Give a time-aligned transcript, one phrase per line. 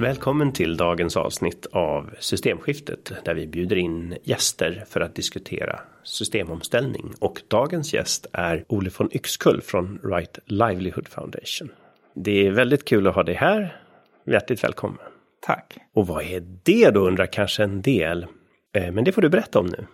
[0.00, 7.14] Välkommen till dagens avsnitt av Systemskiftet där vi bjuder in gäster för att diskutera systemomställning.
[7.20, 11.70] Och dagens gäst är Ole von Yxkull från Right Livelihood Foundation.
[12.14, 13.82] Det är väldigt kul att ha dig här.
[14.26, 14.98] Hjärtligt välkommen.
[15.40, 15.76] Tack.
[15.94, 18.26] Och vad är det då undrar kanske en del.
[18.74, 19.86] Eh, men det får du berätta om nu.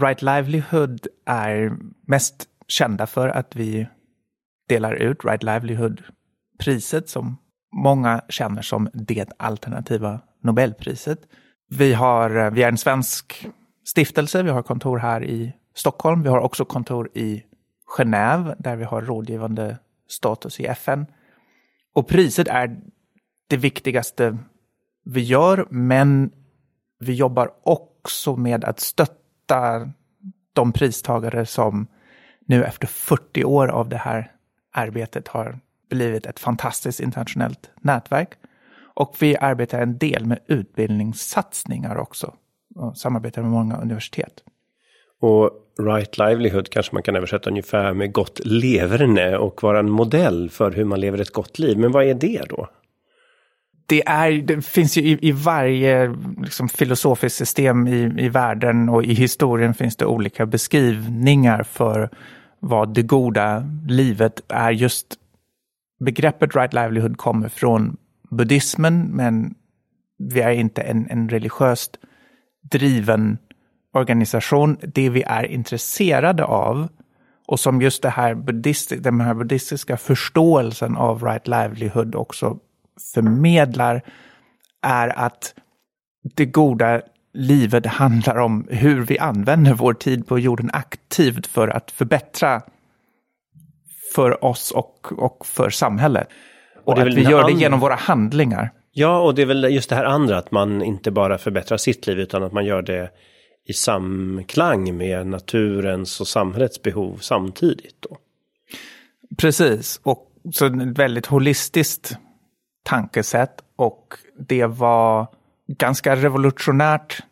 [0.00, 1.72] Right Livelihood är
[2.06, 3.86] mest kända för att vi
[4.68, 7.36] delar ut Right Livelihood-priset som
[7.76, 11.18] många känner som det alternativa Nobelpriset.
[11.68, 13.46] Vi, har, eh, vi är en svensk
[13.84, 17.42] stiftelse, vi har kontor här i Stockholm, vi har också kontor i
[17.98, 21.06] Genève där vi har rådgivande status i FN.
[21.94, 22.80] Och priset är
[23.48, 24.38] det viktigaste
[25.04, 26.30] vi gör, men
[26.98, 29.90] vi jobbar också med att stötta
[30.52, 31.86] de pristagare som
[32.46, 34.32] nu efter 40 år av det här
[34.72, 38.28] arbetet har blivit ett fantastiskt internationellt nätverk.
[38.94, 42.34] Och vi arbetar en del med utbildningssatsningar också
[42.74, 44.42] och samarbetar med många universitet.
[45.20, 50.50] Och right livelihood kanske man kan översätta ungefär med gott leverne och vara en modell
[50.50, 51.78] för hur man lever ett gott liv.
[51.78, 52.68] Men vad är det då?
[53.86, 59.04] Det, är, det finns ju i, i varje liksom, filosofiskt system i, i världen och
[59.04, 62.10] i historien finns det olika beskrivningar för
[62.60, 64.70] vad det goda livet är.
[64.70, 65.06] Just
[65.98, 67.96] begreppet right livelihood kommer från
[68.30, 69.54] buddhismen, men
[70.18, 71.98] vi är inte en, en religiöst
[72.70, 73.38] driven
[73.92, 74.76] organisation.
[74.82, 76.88] Det vi är intresserade av
[77.46, 82.58] och som just det här buddhistiska, den här buddhistiska förståelsen av right livelihood också
[83.14, 84.02] förmedlar
[84.82, 85.54] är att
[86.34, 87.02] det goda
[87.32, 92.62] livet handlar om hur vi använder vår tid på jorden aktivt för att förbättra
[94.16, 96.28] för oss och, och för samhället.
[96.84, 98.70] Och, och att vi gör det genom våra handlingar.
[98.92, 102.06] Ja, och det är väl just det här andra att man inte bara förbättrar sitt
[102.06, 103.10] liv utan att man gör det
[103.68, 107.96] i samklang med naturens och samhällets behov samtidigt.
[108.00, 108.16] Då.
[109.36, 112.16] Precis, och så ett väldigt holistiskt
[112.82, 115.26] tankesätt och det var
[115.68, 117.22] ganska revolutionärt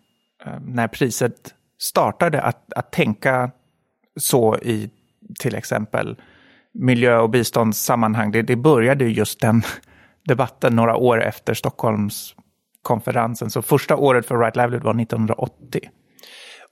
[0.47, 3.50] eh, när priset startade att, att tänka
[4.16, 4.91] så i
[5.38, 6.16] till exempel
[6.74, 8.32] miljö och biståndssammanhang.
[8.32, 9.62] Det, det började just den
[10.28, 13.50] debatten några år efter Stockholmskonferensen.
[13.50, 15.80] Så första året för Right Livelihood var 1980.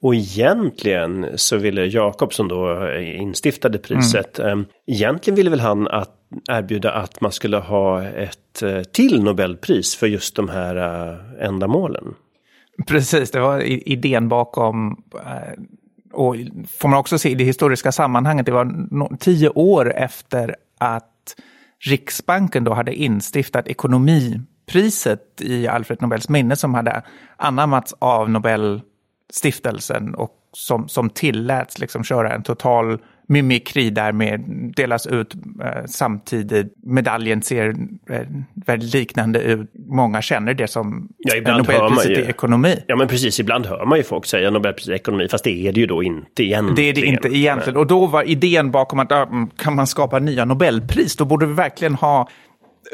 [0.03, 4.65] Och egentligen så ville Jakob som då instiftade priset, mm.
[4.87, 6.11] egentligen ville väl han att
[6.51, 12.15] erbjuda att man skulle ha ett eh, till Nobelpris för just de här eh, ändamålen.
[12.87, 15.63] Precis, det var idén bakom eh,
[16.13, 16.37] och
[16.69, 21.09] får man också se i det historiska sammanhanget, det var tio år efter att
[21.85, 27.03] Riksbanken då hade instiftat ekonomipriset i Alfred Nobels minne som hade
[27.37, 32.99] anammats av Nobelstiftelsen och som, som tilläts liksom köra en total
[33.29, 34.41] mimikri där med
[34.77, 35.35] delas ut
[35.65, 36.75] eh, samtidigt.
[36.83, 37.69] Medaljen ser
[38.11, 38.21] eh,
[38.67, 39.71] väldigt liknande ut.
[39.89, 42.83] Många känner det som ja, Nobelpriset i ekonomi.
[42.87, 43.41] Ja, men precis.
[43.41, 46.03] Ibland hör man ju folk säga Nobelpriset i ekonomi, fast det är det ju då
[46.03, 46.75] inte egentligen.
[46.75, 47.77] Det är det inte egentligen.
[47.77, 51.53] Och då var idén bakom att mm, kan man skapa nya Nobelpris, då borde vi
[51.53, 52.29] verkligen ha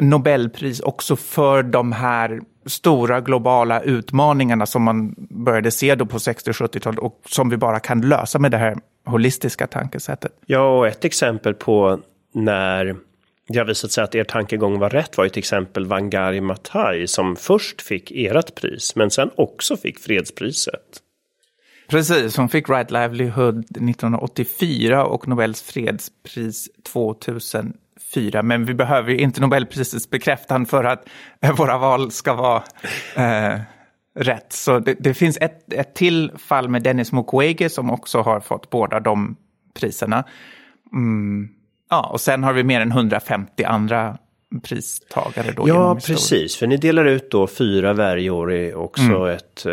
[0.00, 6.50] Nobelpris också för de här stora globala utmaningarna som man började se då på 60
[6.50, 8.76] och 70-talet och som vi bara kan lösa med det här
[9.06, 10.32] holistiska tankesättet.
[10.46, 12.00] Ja, och ett exempel på
[12.34, 12.96] när
[13.48, 17.06] det har visat sig att er tankegång var rätt var ju till exempel Wangari Maathai
[17.06, 21.02] som först fick ert pris men sen också fick fredspriset.
[21.88, 26.68] Precis, hon fick Right Livelihood 1984 och Nobels fredspris
[28.14, 28.42] 2004.
[28.42, 31.08] Men vi behöver ju inte Nobelprisets bekräftan för att
[31.58, 32.62] våra val ska vara
[33.16, 33.60] eh,
[34.18, 34.52] rätt.
[34.52, 38.70] Så det, det, finns ett, ett till fall med Dennis Mukwege som också har fått
[38.70, 39.36] båda de
[39.80, 40.24] priserna.
[40.92, 41.48] Mm.
[41.90, 44.18] Ja, och sen har vi mer än 150 andra
[44.62, 45.52] pristagare.
[45.52, 46.56] Då ja, precis.
[46.56, 49.28] För ni delar ut då fyra varje år också mm.
[49.28, 49.72] ett uh,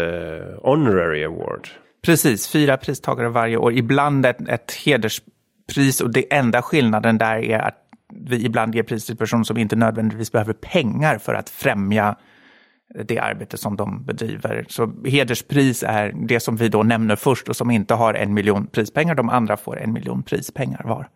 [0.62, 1.68] honorary award.
[2.06, 3.74] Precis, fyra pristagare varje år.
[3.74, 7.85] Ibland ett, ett hederspris och det enda skillnaden där är att
[8.30, 12.16] vi ibland ger pris till personer som inte nödvändigtvis behöver pengar för att främja
[13.06, 14.66] det arbete som de bedriver.
[14.70, 18.68] Så hederspris är det som vi då nämner först och som inte har en miljon
[18.68, 19.16] prispengar.
[19.16, 21.10] De andra får en miljon prispengar var.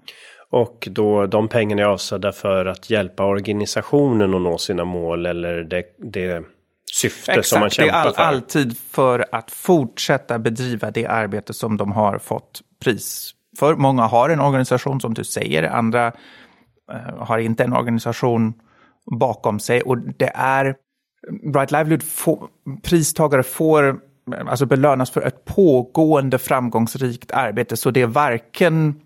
[0.52, 5.64] Och då de pengarna är avsedda för att hjälpa organisationen att nå sina mål eller
[5.64, 6.44] det, det
[6.92, 8.10] syfte Exakt, som man kämpar för?
[8.10, 12.62] Exakt, det är all, alltid för att fortsätta bedriva det arbete som de har fått
[12.84, 13.76] pris för.
[13.76, 16.14] Många har en organisation som du säger, andra
[16.92, 18.54] Eh, har inte en organisation
[19.12, 20.76] bakom sig och det är
[21.54, 22.48] Bright Livelihood få,
[22.84, 23.94] pristagare får eh,
[24.48, 29.02] alltså belönas för ett pågående framgångsrikt arbete, så det är varken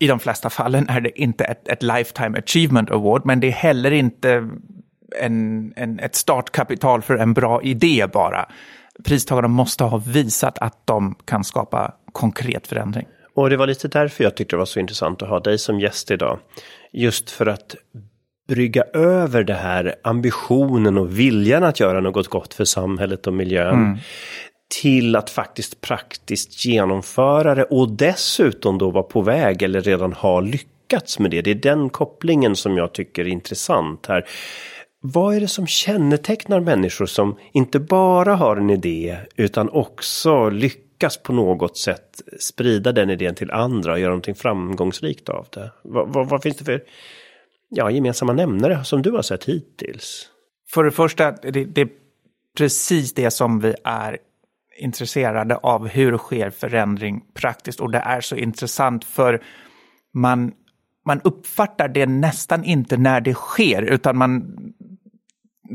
[0.00, 3.52] i de flesta fallen är det inte ett, ett Lifetime Achievement Award, men det är
[3.52, 4.48] heller inte
[5.20, 8.48] en, en, ett startkapital för en bra idé bara.
[9.04, 13.06] Pristagarna måste ha visat att de kan skapa konkret förändring.
[13.34, 15.80] Och det var lite därför jag tyckte det var så intressant att ha dig som
[15.80, 16.38] gäst idag.
[16.92, 17.76] Just för att
[18.48, 23.74] brygga över det här ambitionen och viljan att göra något gott för samhället och miljön.
[23.74, 23.98] Mm.
[24.82, 30.40] Till att faktiskt praktiskt genomföra det och dessutom då vara på väg eller redan ha
[30.40, 31.42] lyckats med det.
[31.42, 34.24] Det är den kopplingen som jag tycker är intressant här.
[35.00, 40.91] Vad är det som kännetecknar människor som inte bara har en idé utan också lyckas
[41.10, 45.72] på något sätt sprida den idén till andra och göra någonting framgångsrikt av det?
[45.82, 46.82] Vad, vad, vad finns det för
[47.68, 50.28] ja, gemensamma nämnare som du har sett hittills?
[50.70, 51.88] För det första, det, det är
[52.56, 54.18] precis det som vi är
[54.78, 55.88] intresserade av.
[55.88, 57.80] Hur sker förändring praktiskt?
[57.80, 59.42] Och det är så intressant för
[60.14, 60.52] man,
[61.06, 64.56] man uppfattar det nästan inte när det sker, utan man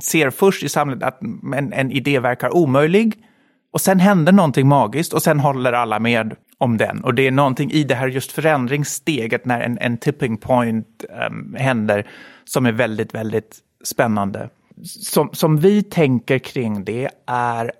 [0.03, 1.21] ser först i samhället att
[1.56, 3.26] en, en idé verkar omöjlig
[3.72, 7.04] och sen händer någonting magiskt och sen håller alla med om den.
[7.04, 11.56] Och det är någonting i det här just förändringssteget när en, en tipping point um,
[11.60, 12.08] händer
[12.46, 14.50] som är väldigt, väldigt spännande.
[14.84, 17.72] Som, som vi tänker kring det är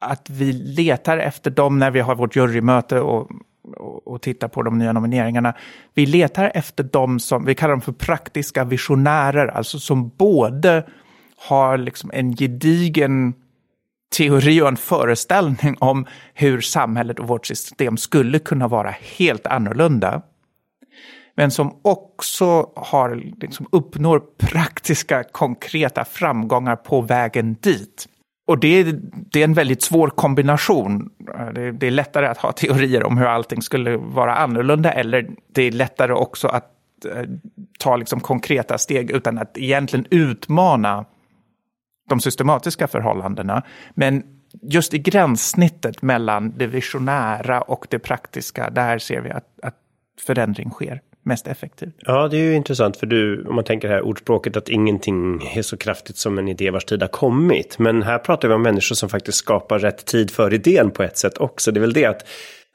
[0.00, 3.30] att vi letar efter dem när vi har vårt jurymöte och,
[3.76, 5.54] och, och tittar på de nya nomineringarna.
[5.94, 10.86] Vi letar efter dem som, vi kallar dem för praktiska visionärer, alltså som både
[11.36, 13.34] har liksom en gedigen
[14.16, 20.22] teori och en föreställning om hur samhället och vårt system skulle kunna vara helt annorlunda.
[21.36, 28.08] Men som också har, liksom uppnår praktiska, konkreta framgångar på vägen dit.
[28.46, 29.00] Och det är,
[29.30, 31.10] det är en väldigt svår kombination.
[31.54, 35.62] Det, det, är lättare att ha teorier om hur allting skulle vara annorlunda, eller det
[35.62, 36.70] är lättare också att
[37.14, 37.22] eh,
[37.78, 41.04] ta liksom konkreta steg utan att egentligen utmana
[42.08, 43.62] de systematiska förhållandena.
[43.94, 44.22] Men
[44.62, 49.74] just i gränssnittet mellan det visionära och det praktiska, där ser vi att, att
[50.26, 51.94] förändring sker mest effektivt.
[51.98, 55.62] Ja, det är ju intressant för du, om man tänker här ordspråket att ingenting är
[55.62, 57.78] så kraftigt som en idé vars tid har kommit.
[57.78, 61.18] Men här pratar vi om människor som faktiskt skapar rätt tid för idén på ett
[61.18, 61.72] sätt också.
[61.72, 62.26] Det är väl det att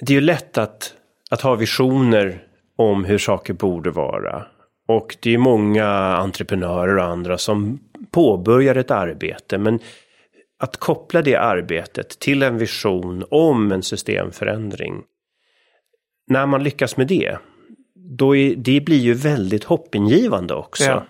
[0.06, 0.94] det är ju lätt att,
[1.31, 2.44] att ha visioner
[2.76, 4.46] om hur saker borde vara.
[4.88, 5.88] Och det är många
[6.18, 7.80] entreprenörer och andra som
[8.11, 9.57] påbörjar ett arbete.
[9.57, 9.79] Men
[10.59, 15.03] att koppla det arbetet till en vision om en systemförändring.
[16.27, 17.38] När man lyckas med det,
[17.95, 20.83] då är, det blir ju väldigt hoppingivande också.
[20.83, 21.06] Ja.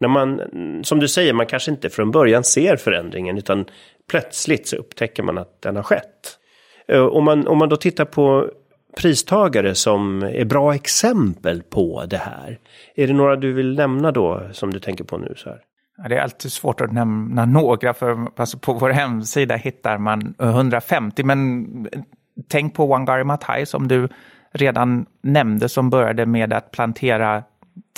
[0.00, 0.40] När man,
[0.84, 3.64] som du säger, man kanske inte från början ser förändringen utan
[4.10, 6.38] plötsligt så upptäcker man att den har skett.
[6.88, 8.50] Eh, om man, om man då tittar på
[8.96, 12.58] pristagare som är bra exempel på det här.
[12.94, 15.34] Är det några du vill nämna då som du tänker på nu?
[15.36, 15.60] så här?
[15.96, 21.24] Det är alltid svårt att nämna några, för alltså på vår hemsida hittar man 150,
[21.24, 21.66] men
[22.48, 24.08] tänk på Wangari Maathai som du
[24.52, 27.42] redan nämnde, som började med att plantera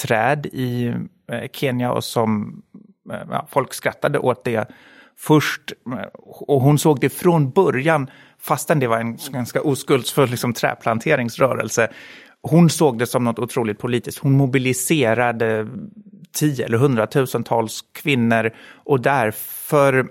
[0.02, 0.94] träd i
[1.32, 2.62] eh, Kenya och som
[3.12, 4.70] eh, ja, folk skrattade åt det
[5.18, 5.72] först.
[6.18, 11.88] Och hon såg det från början, fastän det var en ganska oskuldsfull liksom, träplanteringsrörelse.
[12.42, 14.18] Hon såg det som något otroligt politiskt.
[14.18, 15.68] Hon mobiliserade
[16.36, 18.50] tio eller hundratusentals kvinnor
[18.84, 20.08] och därför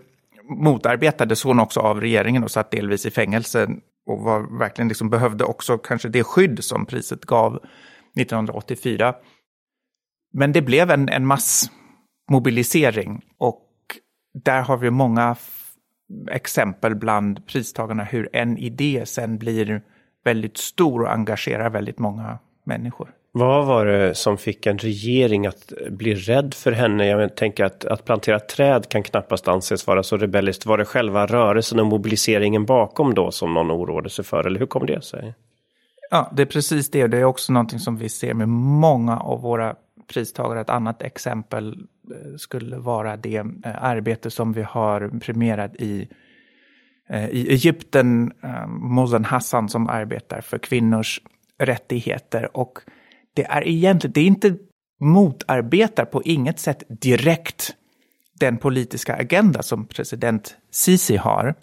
[0.50, 3.68] motarbetades hon också av regeringen och satt delvis i fängelse
[4.06, 7.60] och var verkligen liksom behövde också kanske det skydd som priset gav
[8.20, 9.16] 1984.
[10.34, 13.62] Men det blev en, en massmobilisering och
[14.44, 15.36] där har vi många
[16.32, 19.82] exempel bland pristagarna hur en idé sen blir
[20.24, 23.12] väldigt stor och engagerar väldigt många människor.
[23.38, 27.08] Vad var det som fick en regering att bli rädd för henne?
[27.08, 30.66] Jag tänker att, att plantera träd kan knappast anses vara så rebelliskt.
[30.66, 34.48] Var det själva rörelsen och mobiliseringen bakom då som någon oroade sig för?
[34.48, 35.34] Eller hur kom det sig?
[36.12, 37.08] Ja, det är precis det.
[37.08, 39.76] Det är också någonting som vi ser med många av våra
[40.14, 40.62] pristagare.
[40.62, 41.74] Ett annat exempel
[42.12, 46.08] eh, skulle vara det eh, arbete som vi har premierat i
[47.10, 48.32] eh, i Egypten,
[48.68, 51.22] Mozan Hassan som arbetar för kvinnors
[51.60, 52.58] rättigheter.
[52.58, 52.80] Och
[53.36, 54.56] det är egentligen, det är inte
[55.02, 57.76] motarbetar på inget sätt direkt
[58.40, 61.56] den politiska agenda som president Sisi har.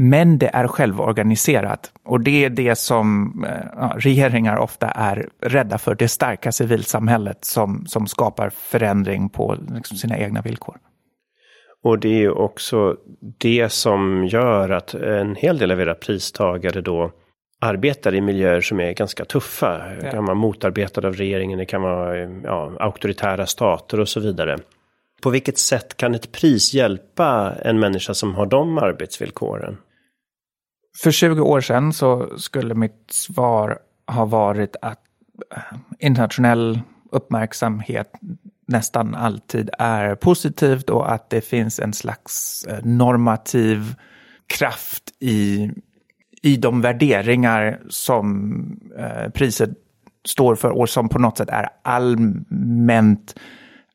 [0.00, 5.78] Men det är självorganiserat och det är det som eh, ja, regeringar ofta är rädda
[5.78, 10.76] för, det starka civilsamhället som, som skapar förändring på liksom, sina egna villkor.
[11.82, 12.96] Och det är ju också
[13.38, 17.12] det som gör att en hel del av era pristagare då
[17.60, 19.78] arbetar i miljöer som är ganska tuffa.
[20.00, 24.58] Det kan vara motarbetade av regeringen, det kan vara ja, auktoritära stater och så vidare.
[25.22, 29.76] På vilket sätt kan ett pris hjälpa en människa som har de arbetsvillkoren?
[31.02, 35.00] För 20 år sedan så skulle mitt svar ha varit att
[35.56, 35.62] eh,
[35.98, 38.12] internationell uppmärksamhet
[38.66, 43.94] nästan alltid är positivt och att det finns en slags eh, normativ
[44.46, 45.70] kraft i,
[46.42, 49.70] i de värderingar som eh, priset
[50.24, 53.34] står för och som på något sätt är allmänt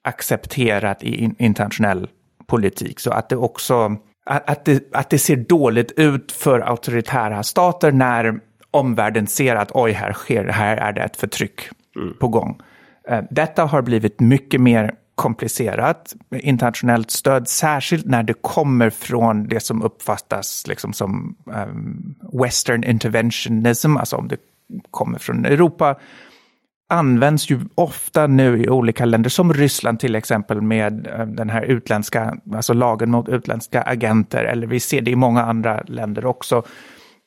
[0.02, 2.08] accepterat i internationell
[2.48, 3.00] politik.
[3.00, 8.40] Så att det också att det, att det ser dåligt ut för auktoritära stater när
[8.72, 11.62] omvärlden ser att oj, här sker, här är det ett förtryck
[11.96, 12.14] mm.
[12.20, 12.62] på gång.
[13.08, 19.60] Eh, detta har blivit mycket mer komplicerat internationellt stöd, särskilt när det kommer från det
[19.60, 24.38] som uppfattas liksom som um, western interventionism, alltså om det
[24.91, 25.96] kommer från Europa,
[26.89, 31.62] används ju ofta nu i olika länder, som Ryssland till exempel med eh, den här
[31.62, 36.63] utländska, alltså lagen mot utländska agenter, eller vi ser det i många andra länder också.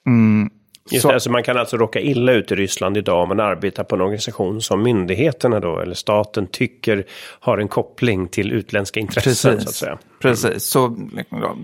[0.07, 0.51] Mm.
[0.91, 3.41] Just så, det, alltså man kan alltså råka illa ut i Ryssland idag om man
[3.41, 7.05] arbetar på en organisation som myndigheterna då, eller staten tycker
[7.41, 9.53] har en koppling till utländska intressen.
[9.53, 9.99] Precis, så att säga.
[10.21, 10.65] Precis.
[10.65, 10.97] Så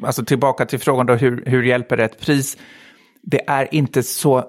[0.02, 2.56] alltså tillbaka till frågan då, hur, hur hjälper det ett pris?
[3.22, 4.44] Det är inte så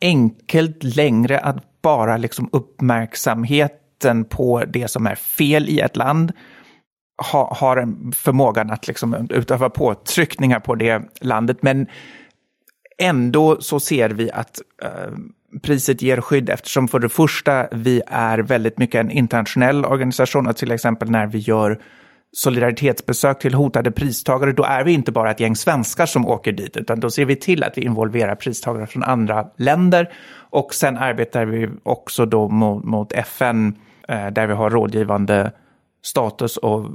[0.00, 6.32] enkelt längre att bara liksom uppmärksamheten på det som är fel i ett land
[7.32, 11.62] ha, har en förmågan att liksom utöva påtryckningar på det landet.
[11.62, 11.86] Men
[12.98, 15.12] ändå så ser vi att eh,
[15.62, 20.72] priset ger skydd eftersom för det första vi är väldigt mycket en internationell organisation, till
[20.72, 21.80] exempel när vi gör
[22.32, 26.76] solidaritetsbesök till hotade pristagare, då är vi inte bara ett gäng svenskar som åker dit,
[26.76, 30.12] utan då ser vi till att vi involverar pristagare från andra länder.
[30.50, 33.74] Och sen arbetar vi också då mot, mot FN,
[34.08, 35.52] eh, där vi har rådgivande
[36.02, 36.86] status och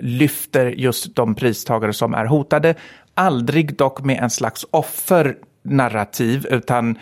[0.00, 2.74] lyfter just de pristagare som är hotade.
[3.14, 6.98] Aldrig dock med en slags offernarrativ, utan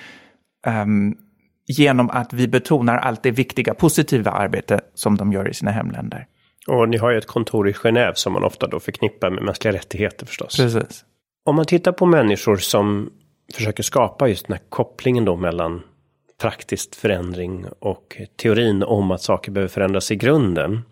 [0.67, 1.17] um,
[1.67, 6.27] genom att vi betonar allt det viktiga positiva arbete som de gör i sina hemländer.
[6.67, 9.75] Och ni har ju ett kontor i Genève som man ofta då förknippar med mänskliga
[9.75, 10.57] rättigheter förstås.
[10.57, 11.05] Precis.
[11.45, 13.11] Om man tittar på människor som
[13.55, 15.83] försöker skapa just den här kopplingen då mellan
[16.41, 20.83] praktisk förändring och teorin om att saker behöver förändras i grunden.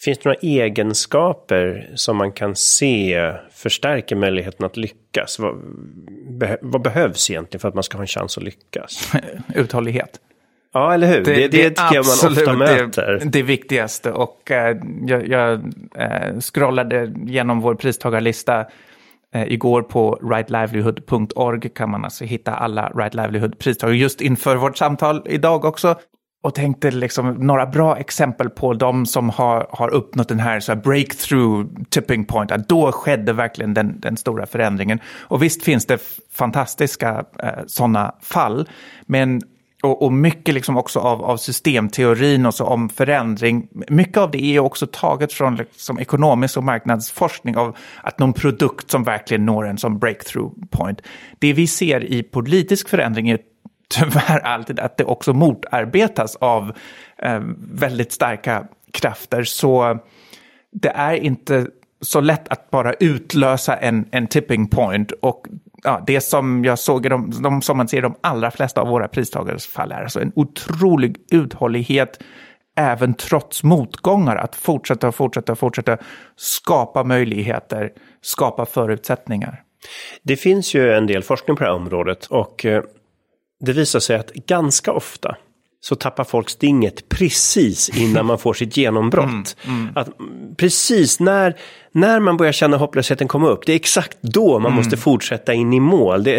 [0.00, 5.38] Finns det några egenskaper som man kan se förstärker möjligheten att lyckas?
[5.38, 5.54] Vad,
[6.38, 9.12] be, vad behövs egentligen för att man ska ha en chans att lyckas?
[9.54, 10.20] Uthållighet.
[10.74, 11.24] Ja, eller hur?
[11.24, 13.18] Det, det, det, det tycker jag man ofta möter.
[13.22, 14.12] Det, det viktigaste.
[14.12, 15.52] Och äh, jag, jag
[15.98, 18.66] äh, scrollade genom vår pristagarlista
[19.34, 25.22] äh, igår på rightlivelihood.org kan man alltså hitta alla Right Livelihood-pristagare just inför vårt samtal
[25.26, 25.96] idag också.
[26.44, 30.72] Och tänkte liksom några bra exempel på de som har, har uppnått den här, så
[30.72, 32.50] här breakthrough tipping point.
[32.50, 35.00] Att då skedde verkligen den, den stora förändringen.
[35.20, 35.98] Och visst finns det
[36.32, 38.68] fantastiska eh, sådana fall.
[39.06, 39.40] Men
[39.82, 43.68] och, och, mycket liksom också av, av systemteorin och så om förändring.
[43.88, 48.90] Mycket av det är också taget från liksom ekonomisk och marknadsforskning av att någon produkt
[48.90, 51.02] som verkligen når en som breakthrough point.
[51.38, 53.38] Det vi ser i politisk förändring är
[53.88, 56.72] tyvärr alltid att det också motarbetas av
[57.18, 59.42] eh, väldigt starka krafter.
[59.42, 59.98] Så
[60.72, 61.66] det är inte
[62.00, 65.12] så lätt att bara utlösa en, en tipping point.
[65.12, 65.46] Och
[65.84, 68.80] ja, det som jag såg i de, de, som man ser i de allra flesta
[68.80, 72.18] av våra pristagares fall är alltså en otrolig uthållighet
[72.76, 75.98] även trots motgångar, att fortsätta och fortsätta och fortsätta
[76.36, 79.62] skapa möjligheter, skapa förutsättningar.
[80.22, 82.82] Det finns ju en del forskning på det här området och eh,
[83.60, 85.36] det visar sig att ganska ofta
[85.84, 89.56] så tappar folk stinget precis innan man får sitt genombrott.
[89.66, 89.92] Mm, mm.
[89.96, 90.08] Att
[90.56, 91.56] precis när,
[91.92, 94.76] när man börjar känna hopplösheten komma upp, det är exakt då man mm.
[94.76, 96.24] måste fortsätta in i mål.
[96.24, 96.36] Det,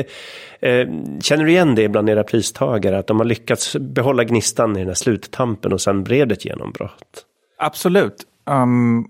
[0.59, 0.87] eh,
[1.21, 4.87] känner du igen det bland era pristagare, att de har lyckats behålla gnistan i den
[4.87, 7.25] här sluttampen och sen blev det ett genombrott?
[7.59, 8.23] Absolut.
[8.49, 9.07] Um,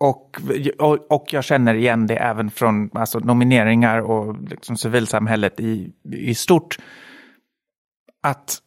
[0.00, 0.40] och,
[0.78, 6.34] och, och, jag känner igen det även från alltså, nomineringar och liksom civilsamhället i, i
[6.34, 6.78] stort.
[8.22, 8.58] Att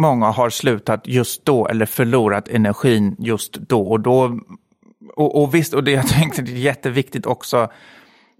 [0.00, 4.40] många har slutat just då eller förlorat energin just då och då.
[5.16, 7.70] Och, och visst, och det jag tänkte det är jätteviktigt också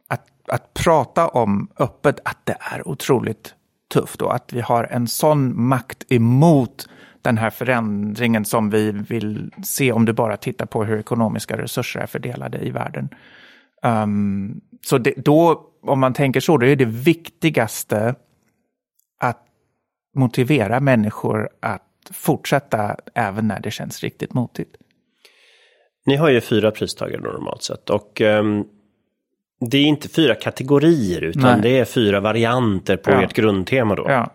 [0.08, 3.54] att, att prata om öppet att det är otroligt
[3.92, 6.88] tufft och att vi har en sån makt emot
[7.22, 12.00] den här förändringen som vi vill se om du bara tittar på hur ekonomiska resurser
[12.00, 13.08] är fördelade i världen.
[13.82, 18.14] Um, så det, då, om man tänker så, då är det viktigaste
[20.14, 24.76] motivera människor att fortsätta även när det känns riktigt motigt.
[26.06, 28.64] Ni har ju fyra pristagare normalt sett och um,
[29.70, 31.60] det är inte fyra kategorier utan Nej.
[31.62, 33.22] det är fyra varianter på ja.
[33.22, 34.06] ert grundtema då.
[34.08, 34.30] Ja.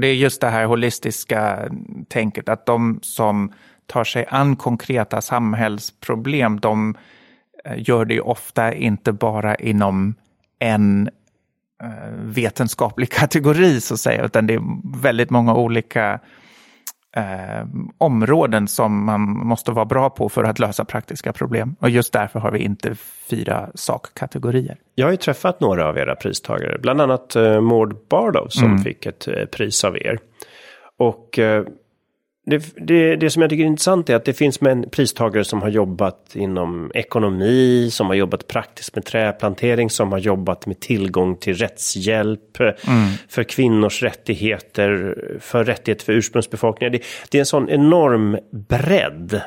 [0.00, 1.70] Det är just det här holistiska
[2.08, 3.52] tänket att de som
[3.86, 6.94] tar sig an konkreta samhällsproblem, de
[7.64, 10.14] eh, gör det ofta inte bara inom
[10.58, 11.10] en
[12.16, 14.62] vetenskaplig kategori så att säga, utan det är
[15.02, 16.20] väldigt många olika
[17.16, 17.66] eh,
[17.98, 21.76] områden som man måste vara bra på för att lösa praktiska problem.
[21.80, 22.94] Och just därför har vi inte
[23.30, 24.76] fyra sakkategorier.
[24.94, 28.78] Jag har ju träffat några av era pristagare, bland annat eh, Maud Bardow som mm.
[28.78, 30.18] fick ett eh, pris av er.
[30.98, 31.64] Och eh,
[32.46, 35.62] det, det, det, som jag tycker är intressant är att det finns en pristagare som
[35.62, 41.36] har jobbat inom ekonomi, som har jobbat praktiskt med träplantering, som har jobbat med tillgång
[41.36, 43.10] till rättshjälp mm.
[43.28, 46.90] för kvinnors rättigheter, för rättigheter för ursprungsbefolkningar.
[46.90, 49.40] Det, det är en sån enorm bredd.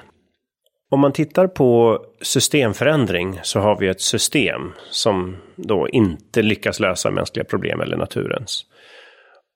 [0.91, 7.11] Om man tittar på systemförändring så har vi ett system som då inte lyckas lösa
[7.11, 8.65] mänskliga problem eller naturens.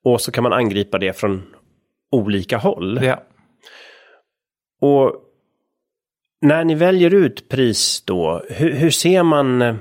[0.04, 1.44] Och så kan man angripa det från
[2.12, 3.00] olika håll.
[3.04, 3.24] Ja.
[4.82, 5.16] Och
[6.42, 9.78] när ni väljer ut pris då, hur, hur ser man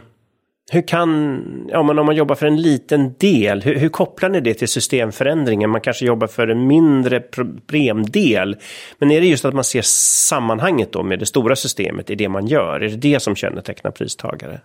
[0.73, 4.41] hur kan, ja men om man jobbar för en liten del, hur, hur, kopplar ni
[4.41, 5.71] det till systemförändringen?
[5.71, 8.57] Man kanske jobbar för en mindre problemdel.
[8.99, 9.83] Men är det just att man ser
[10.29, 12.81] sammanhanget då med det stora systemet i det man gör?
[12.81, 14.61] Är det det som kännetecknar pristagare?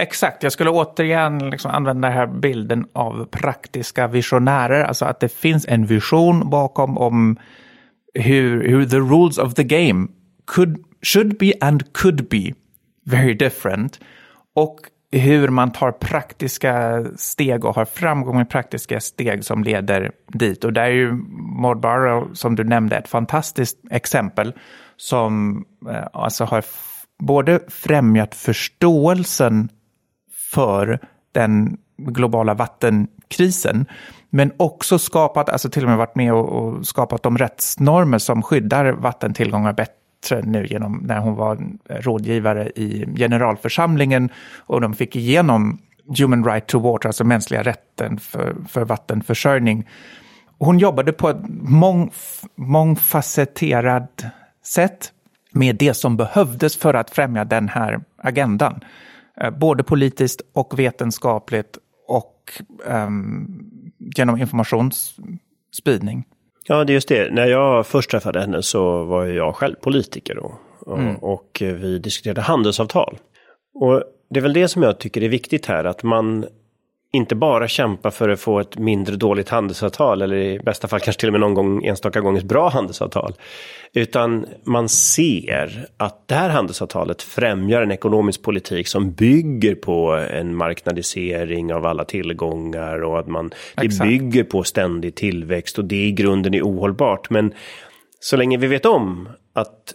[0.00, 4.84] Exakt, jag skulle återigen liksom använda den här bilden av praktiska visionärer.
[4.84, 7.36] Alltså att det finns en vision bakom om
[8.14, 10.08] hur, hur the rules of the game
[10.46, 12.54] could, should be and could be
[13.04, 14.00] very different.
[14.54, 14.78] Och
[15.12, 20.64] hur man tar praktiska steg och har framgång med praktiska steg som leder dit.
[20.64, 21.12] Och där är ju
[21.62, 24.52] Maud Barrow, som du nämnde, ett fantastiskt exempel
[24.96, 26.64] som eh, alltså har
[27.18, 29.68] både främjat förståelsen
[30.50, 31.00] för
[31.32, 33.86] den globala vattenkrisen.
[34.30, 38.42] Men också skapat, alltså till och med varit med och, och skapat de rättsnormer som
[38.42, 41.58] skyddar vattentillgångar bättre nu genom när hon var
[41.88, 45.78] rådgivare i generalförsamlingen och de fick igenom
[46.18, 49.88] human right to water, alltså mänskliga rätten för, för vattenförsörjning.
[50.58, 52.10] Hon jobbade på ett mång,
[52.56, 54.24] mångfacetterat
[54.64, 55.12] sätt
[55.52, 58.80] med det som behövdes för att främja den här agendan.
[59.40, 62.52] Eh, både politiskt och vetenskapligt och
[62.86, 66.24] um, genom informationsspridning.
[66.66, 67.34] Ja, det är just det.
[67.34, 70.58] När jag först träffade henne så var jag själv politiker då.
[70.94, 71.16] Mm.
[71.16, 73.18] Och vi diskuterade handelsavtal.
[73.74, 76.46] Och det är väl det som jag tycker är viktigt här, att man
[77.12, 81.20] inte bara kämpa för att få ett mindre dåligt handelsavtal eller i bästa fall kanske
[81.20, 83.34] till och med någon gång enstaka gång ett bra handelsavtal.
[83.92, 90.56] Utan man ser att det här handelsavtalet främjar en ekonomisk politik som bygger på en
[90.56, 96.12] marknadisering av alla tillgångar och att man det bygger på ständig tillväxt och det i
[96.12, 97.30] grunden är ohållbart.
[97.30, 97.54] Men
[98.20, 99.94] så länge vi vet om att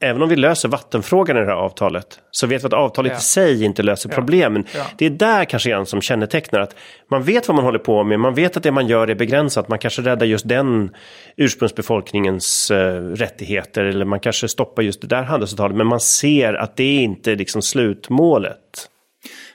[0.00, 3.18] även om vi löser vattenfrågan i det här avtalet så vet vi att avtalet ja.
[3.18, 4.14] i sig inte löser ja.
[4.14, 4.64] problemen.
[4.74, 4.86] Ja.
[4.98, 6.74] Det är där kanske grann som kännetecknar att
[7.10, 9.68] man vet vad man håller på med, man vet att det man gör är begränsat,
[9.68, 10.90] man kanske räddar just den
[11.36, 12.76] ursprungsbefolkningens uh,
[13.14, 17.02] rättigheter eller man kanske stoppar just det där handelsavtalet, men man ser att det är
[17.02, 18.88] inte liksom slutmålet.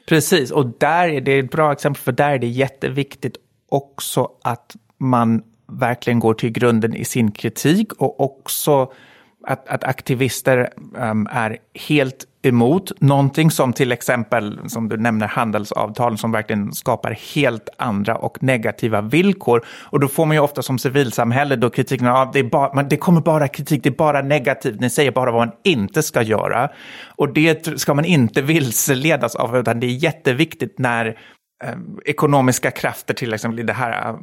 [0.07, 3.37] Precis, och där är det ett bra exempel, för där är det jätteviktigt
[3.69, 5.43] också att man
[5.79, 8.91] verkligen går till grunden i sin kritik och också
[9.47, 16.17] att, att aktivister um, är helt emot någonting som till exempel, som du nämner, handelsavtal
[16.17, 19.65] som verkligen skapar helt andra och negativa villkor.
[19.67, 22.97] Och då får man ju ofta som civilsamhälle då kritiken av det, är bara, det
[22.97, 26.69] kommer bara kritik, det är bara negativt, ni säger bara vad man inte ska göra.
[27.15, 31.17] Och det ska man inte vilseledas av, utan det är jätteviktigt när
[31.63, 34.15] ehm, ekonomiska krafter, till exempel i det här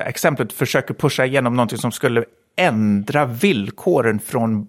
[0.00, 2.24] exemplet, försöker pusha igenom någonting som skulle
[2.56, 4.66] ändra villkoren från,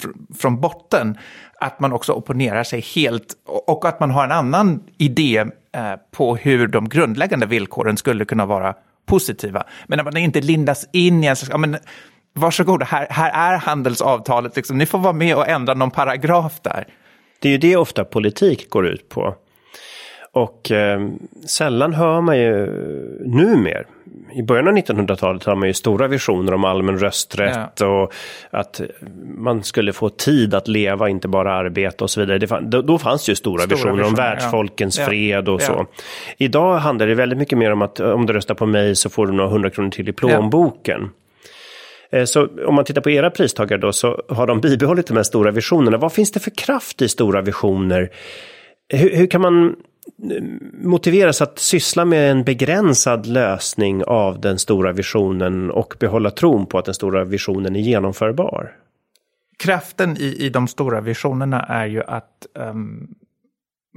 [0.00, 0.08] fr
[0.38, 1.18] från botten.
[1.60, 3.34] Att man också opponerar sig helt
[3.66, 8.46] och att man har en annan idé eh, på hur de grundläggande villkoren skulle kunna
[8.46, 8.74] vara
[9.06, 9.64] positiva.
[9.86, 11.76] Men att man inte lindas in i en ja, men,
[12.34, 16.86] varsågod, här, här är handelsavtalet, liksom, ni får vara med och ändra någon paragraf där.
[17.38, 19.34] Det är ju det ofta politik går ut på.
[20.32, 21.08] Och eh,
[21.46, 22.66] sällan hör man ju
[23.26, 23.86] numer.
[24.34, 27.86] I början av 1900-talet har man ju stora visioner om allmän rösträtt ja.
[27.86, 28.12] och
[28.50, 28.80] att
[29.36, 32.46] man skulle få tid att leva, inte bara arbeta och så vidare.
[32.46, 35.06] Fann, då, då, fanns ju stora, stora visioner, visioner om världsfolkens ja.
[35.06, 35.86] fred och så.
[36.38, 39.26] Idag handlar det väldigt mycket mer om att om du röstar på mig så får
[39.26, 41.10] du några hundra kronor till i plånboken.
[42.12, 45.24] Eh, så om man tittar på era pristagare då så har de bibehållit de här
[45.24, 45.96] stora visionerna.
[45.96, 48.10] Vad finns det för kraft i stora visioner?
[48.88, 49.72] Hur, hur kan man eh,
[50.72, 56.78] motiveras att syssla med en begränsad lösning av den stora visionen och behålla tron på
[56.78, 58.76] att den stora visionen är genomförbar?
[59.58, 63.14] Kraften i, i de stora visionerna är ju att um,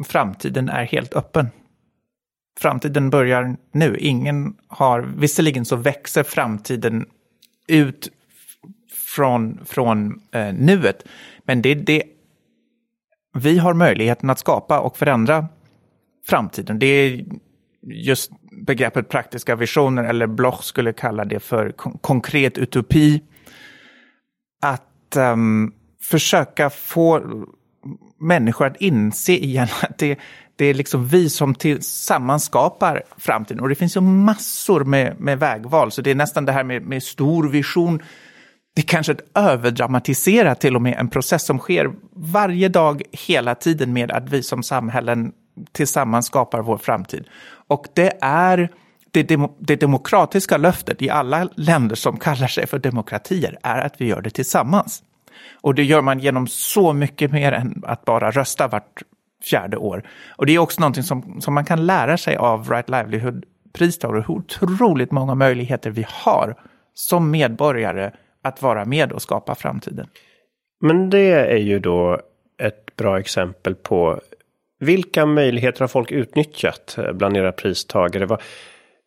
[0.06, 1.48] framtiden är helt öppen.
[2.60, 3.98] Framtiden börjar nu.
[3.98, 7.06] Ingen har, visserligen så växer framtiden
[7.68, 8.12] ut
[9.16, 11.08] från, från eh, nuet.
[11.44, 12.04] Men det är det
[13.34, 15.48] vi har möjligheten att skapa och förändra
[16.28, 16.80] framtiden.
[16.80, 17.26] Det är
[17.82, 18.32] just
[18.66, 23.22] begreppet praktiska visioner, eller Bloch skulle kalla det för konkret utopi.
[24.62, 27.22] Att um, försöka få
[28.20, 30.20] människor att inse igen att det,
[30.56, 33.64] det är liksom vi som tillsammans skapar framtiden.
[33.64, 36.82] Och det finns ju massor med, med vägval, så det är nästan det här med,
[36.82, 38.04] med stor vision.
[38.76, 43.56] Det är kanske att överdramatisera till och med en process som sker varje dag hela
[43.56, 45.32] tiden med att vi som samhällen
[45.72, 47.28] tillsammans skapar vår framtid.
[47.68, 48.70] Och det är
[49.12, 54.02] det, dem det demokratiska löftet i alla länder som kallar sig för demokratier är att
[54.02, 55.04] vi gör det tillsammans.
[55.62, 59.02] Och det gör man genom så mycket mer än att bara rösta vart
[59.50, 60.04] fjärde år.
[60.30, 64.36] Och det är också någonting som, som man kan lära sig av Right Livelihood-pristagare, hur
[64.36, 66.56] otroligt många möjligheter vi har
[66.94, 68.12] som medborgare
[68.44, 70.08] att vara med och skapa framtiden.
[70.82, 72.22] Men det är ju då
[72.58, 74.22] ett bra exempel på
[74.80, 78.38] vilka möjligheter har folk utnyttjat eh, bland era pristagare?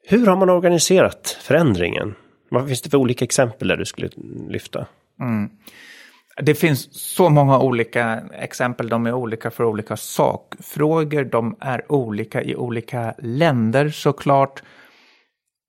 [0.09, 2.15] Hur har man organiserat förändringen?
[2.51, 4.09] Vad finns det för olika exempel där du skulle
[4.49, 4.87] lyfta?
[5.21, 5.51] Mm.
[6.43, 8.89] Det finns så många olika exempel.
[8.89, 11.25] De är olika för olika sakfrågor.
[11.25, 14.63] De är olika i olika länder såklart.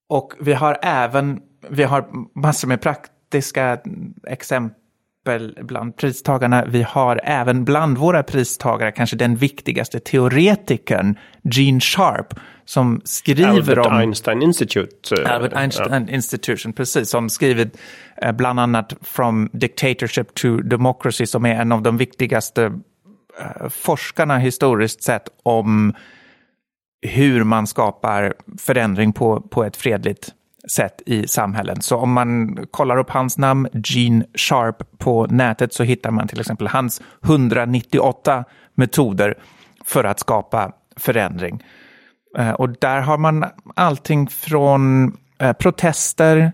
[0.08, 2.04] Och vi har även vi har
[2.40, 3.80] massor med praktiska
[4.26, 4.79] exempel
[5.60, 6.64] bland pristagarna.
[6.64, 13.86] Vi har även bland våra pristagare kanske den viktigaste teoretikern, Gene Sharp, som skriver Albert
[13.86, 13.92] om...
[13.92, 15.22] Einstein Institute.
[15.22, 16.14] Eh, Albert Einstein ja.
[16.14, 17.10] Institution, precis.
[17.10, 17.78] Som skrivit
[18.22, 22.64] eh, bland annat From Dictatorship to Democracy, som är en av de viktigaste
[23.40, 25.94] eh, forskarna historiskt sett om
[27.02, 30.34] hur man skapar förändring på, på ett fredligt
[30.68, 31.80] sätt i samhällen.
[31.80, 36.40] Så om man kollar upp hans namn, Gene Sharp, på nätet så hittar man till
[36.40, 38.44] exempel hans 198
[38.74, 39.34] metoder
[39.84, 41.64] för att skapa förändring.
[42.38, 43.44] Eh, och där har man
[43.74, 46.52] allting från eh, protester,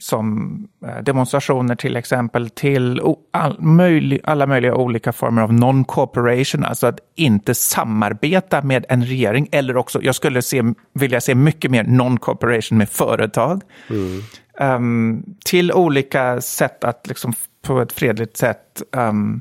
[0.00, 6.86] som eh, demonstrationer till exempel, till all möjlig, alla möjliga olika former av non-cooperation, alltså
[6.86, 11.84] att inte samarbeta med en regering, eller också, jag skulle se, vilja se mycket mer
[11.84, 14.22] non-cooperation med företag, mm.
[14.60, 19.40] um, till olika sätt att liksom på ett fredligt sätt um,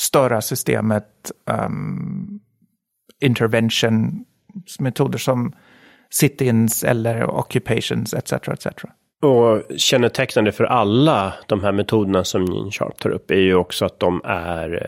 [0.00, 1.32] störa systemet,
[1.66, 2.40] um,
[3.20, 4.24] intervention,
[4.78, 5.52] metoder som
[6.10, 8.32] sit-ins eller occupations etc.
[8.32, 8.66] etc.
[9.20, 13.84] Och kännetecknande för alla de här metoderna som Gene Sharp tar upp är ju också
[13.84, 14.80] att de är eh,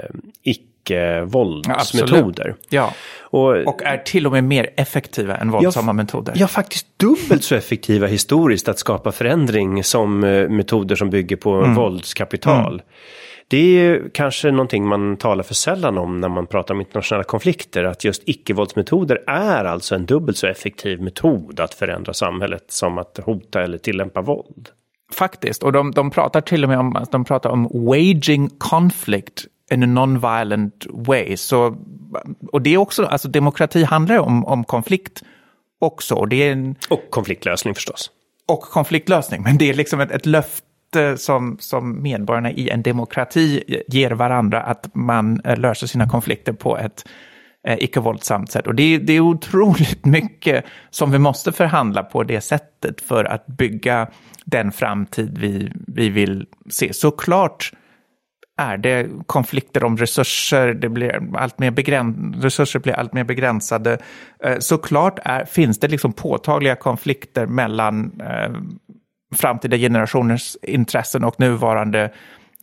[0.42, 2.54] icke-våldsmetoder.
[2.68, 6.34] Ja, och, och, är till och med mer effektiva än våldsamma ja, metoder.
[6.36, 11.54] Ja, faktiskt dubbelt så effektiva historiskt att skapa förändring som eh, metoder som bygger på
[11.54, 11.74] mm.
[11.74, 12.72] våldskapital.
[12.72, 12.84] Mm.
[13.52, 17.24] Det är ju kanske någonting man talar för sällan om när man pratar om internationella
[17.24, 17.84] konflikter.
[17.84, 23.20] Att just icke-våldsmetoder är alltså en dubbelt så effektiv metod att förändra samhället som att
[23.24, 24.68] hota eller tillämpa våld.
[25.12, 29.82] Faktiskt, och de, de pratar till och med om, de pratar om waging conflict in
[29.82, 31.36] a non-violent way.
[31.36, 31.76] Så,
[32.52, 35.22] och det är också, alltså demokrati handlar om, om konflikt
[35.80, 36.14] också.
[36.14, 38.10] Och, det är en, och konfliktlösning förstås.
[38.48, 40.66] Och konfliktlösning, men det är liksom ett, ett löfte
[41.16, 46.78] som, som medborgarna i en demokrati ger varandra, att man eh, löser sina konflikter på
[46.78, 47.04] ett
[47.68, 48.66] eh, icke-våldsamt sätt.
[48.66, 53.46] Och det, det är otroligt mycket som vi måste förhandla på det sättet för att
[53.46, 54.08] bygga
[54.44, 56.92] den framtid vi, vi vill se.
[56.92, 57.72] Såklart
[58.56, 63.98] är det konflikter om resurser, det blir allt mer begräns resurser blir allt mer begränsade.
[64.44, 68.52] Eh, såklart är, finns det liksom påtagliga konflikter mellan eh,
[69.32, 72.10] framtida generationers intressen och nuvarande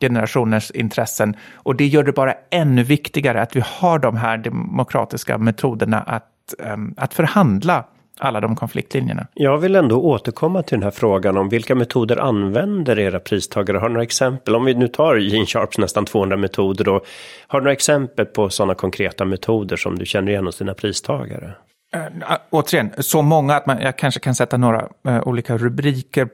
[0.01, 1.35] generationers intressen.
[1.53, 6.25] Och det gör det bara ännu viktigare att vi har de här demokratiska metoderna att
[6.53, 7.85] att, um, att förhandla
[8.19, 9.27] alla de konfliktlinjerna.
[9.33, 13.77] Jag vill ändå återkomma till den här frågan om vilka metoder använder era pristagare?
[13.77, 14.55] Har några exempel?
[14.55, 17.01] Om vi nu tar Gene Sharps nästan 200 metoder då.
[17.47, 21.51] Har du några exempel på sådana konkreta metoder som du känner igen hos dina pristagare?
[21.93, 26.29] Äh, återigen, så många att man, jag kanske kan sätta några äh, olika rubriker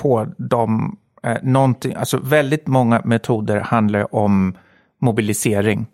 [0.00, 0.96] på dem.
[1.22, 4.54] eh, någonting, alltså väldigt många metoder handlar om
[4.98, 5.86] mobilisering.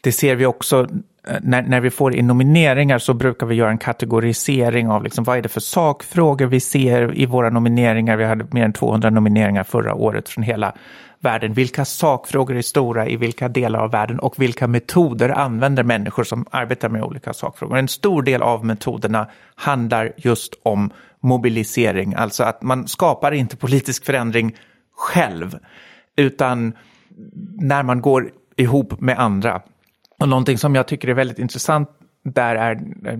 [0.00, 0.86] Det ser vi också
[1.28, 5.24] eh, när, när vi får in nomineringar så brukar vi göra en kategorisering av liksom,
[5.24, 8.16] vad är det för sakfrågor vi ser i våra nomineringar.
[8.16, 10.72] Vi hade mer än 200 nomineringar förra året från hela
[11.20, 11.52] världen.
[11.52, 16.46] Vilka sakfrågor är stora i vilka delar av världen och vilka metoder använder människor som
[16.50, 17.78] arbetar med olika sakfrågor.
[17.78, 20.90] En stor del av metoderna handlar just om
[21.22, 24.56] mobilisering, alltså att man skapar inte politisk förändring
[24.96, 25.58] själv,
[26.16, 26.72] utan
[27.60, 29.62] när man går ihop med andra.
[30.20, 31.88] Och någonting som jag tycker är väldigt intressant
[32.24, 32.74] där är,
[33.06, 33.18] eh,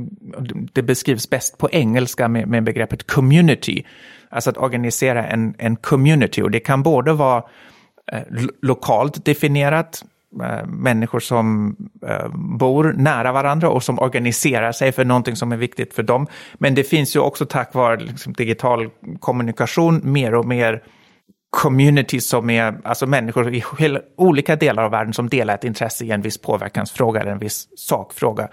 [0.72, 3.84] det beskrivs bäst på engelska med, med begreppet community.
[4.28, 7.44] Alltså att organisera en, en community och det kan både vara
[8.12, 8.22] eh,
[8.62, 10.04] lokalt definierat,
[10.40, 11.76] Eh, människor som
[12.08, 16.26] eh, bor nära varandra och som organiserar sig för någonting som är viktigt för dem.
[16.54, 18.90] Men det finns ju också tack vare liksom, digital
[19.20, 20.82] kommunikation mer och mer
[21.50, 23.64] communities som är alltså människor i
[24.16, 27.68] olika delar av världen som delar ett intresse i en viss påverkansfråga eller en viss
[27.76, 28.48] sakfråga.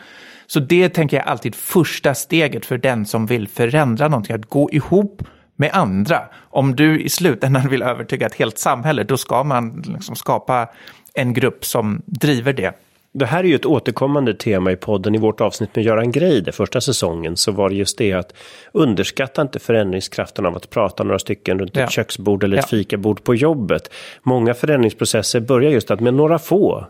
[0.48, 4.70] Så det tänker jag alltid första steget för den som vill förändra någonting, att gå
[4.72, 5.24] ihop
[5.56, 6.22] med andra.
[6.50, 10.70] Om du i slutändan vill övertyga ett helt samhälle, då ska man liksom skapa
[11.14, 12.74] en grupp som driver det.
[13.12, 15.16] Det här är ju ett återkommande tema i podden.
[15.16, 18.34] I vårt avsnitt med Göran Greider första säsongen så var det just det att
[18.72, 21.84] underskatta inte förändringskraften av att prata några stycken runt ja.
[21.84, 22.78] ett köksbord eller ett ja.
[22.78, 23.92] fikabord på jobbet.
[24.24, 26.86] Många förändringsprocesser börjar just att med några få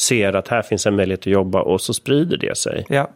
[0.00, 2.86] ser att här finns en möjlighet att jobba och så sprider det sig.
[2.88, 3.10] Ja.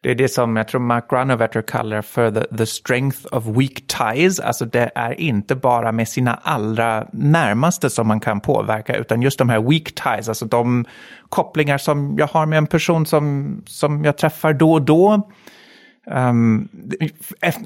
[0.00, 3.86] Det är det som jag tror Mark Granovetter kallar för the, the strength of weak
[3.86, 4.40] ties.
[4.40, 9.38] Alltså det är inte bara med sina allra närmaste som man kan påverka, utan just
[9.38, 10.84] de här weak ties, alltså de
[11.28, 15.28] kopplingar som jag har med en person som, som jag träffar då och då.
[16.10, 16.68] Um,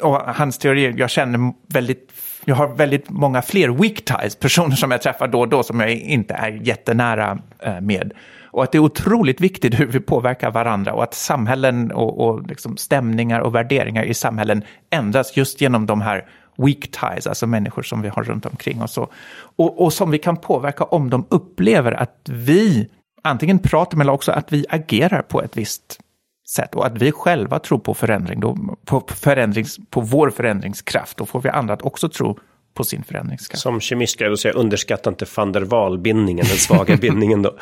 [0.03, 2.13] och hans teori, jag känner väldigt,
[2.45, 5.81] jag har väldigt många fler weak ties, personer som jag träffar då och då som
[5.81, 8.13] jag inte är jättenära eh, med.
[8.53, 12.47] Och att det är otroligt viktigt hur vi påverkar varandra och att samhällen och, och
[12.47, 17.83] liksom stämningar och värderingar i samhällen ändras just genom de här weak ties, alltså människor
[17.83, 18.99] som vi har runt omkring oss.
[18.99, 19.13] Och,
[19.57, 22.89] och, och som vi kan påverka om de upplever att vi
[23.23, 26.01] antingen pratar med eller också att vi agerar på ett visst
[26.49, 31.17] sätt och att vi själva tror på förändring, då, på, förändrings, på vår förändringskraft.
[31.17, 32.39] Då får vi andra att också tro
[32.75, 33.63] på sin förändringskraft.
[33.63, 37.57] Som kemist skulle jag säga, underskatta inte van der Waal-bindningen, den svaga bindningen då.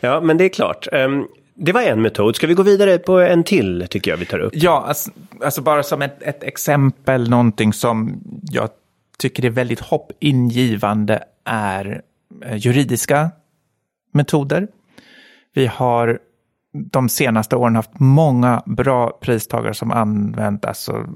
[0.00, 0.88] Ja, men det är klart.
[0.92, 2.36] Um, det var en metod.
[2.36, 4.52] Ska vi gå vidare på en till, tycker jag vi tar upp?
[4.56, 5.10] Ja, alltså,
[5.44, 8.20] alltså bara som ett, ett, exempel, någonting som
[8.50, 8.68] jag
[9.18, 12.02] tycker är väldigt hoppingivande är
[12.44, 13.30] eh, juridiska
[14.12, 14.68] metoder.
[15.54, 16.18] Vi har
[16.72, 21.06] de senaste åren haft många bra pristagare som använt alltså,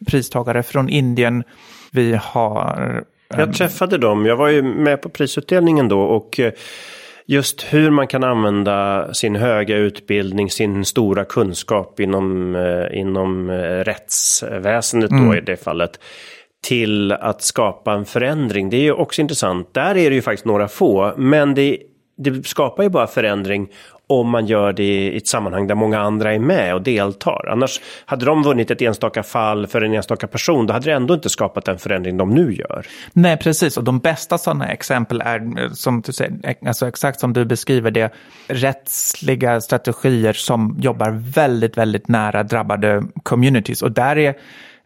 [0.08, 1.44] pristagare från Indien.
[1.92, 3.04] Vi har...
[3.30, 6.54] Jag eh, träffade dem, jag var ju med på prisutdelningen då och eh,
[7.28, 12.56] just hur man kan använda sin höga utbildning, sin stora kunskap inom,
[12.94, 13.52] inom
[13.86, 15.38] rättsväsendet då mm.
[15.38, 16.00] i det fallet
[16.68, 18.70] till att skapa en förändring.
[18.70, 19.74] Det är ju också intressant.
[19.74, 21.78] Där är det ju faktiskt några få, men det,
[22.18, 23.68] det skapar ju bara förändring
[24.08, 27.50] om man gör det i ett sammanhang där många andra är med och deltar.
[27.52, 31.13] Annars hade de vunnit ett enstaka fall för en enstaka person, då hade det ändå
[31.13, 32.86] inte skapat den förändring de nu gör.
[33.13, 33.78] Nej, precis.
[33.78, 37.46] Och de bästa sådana exempel är, eh, som du säger, eh, alltså exakt som du
[37.46, 38.13] beskriver det,
[38.48, 43.82] rättsliga strategier som jobbar väldigt, väldigt nära drabbade communities.
[43.82, 44.36] Och där är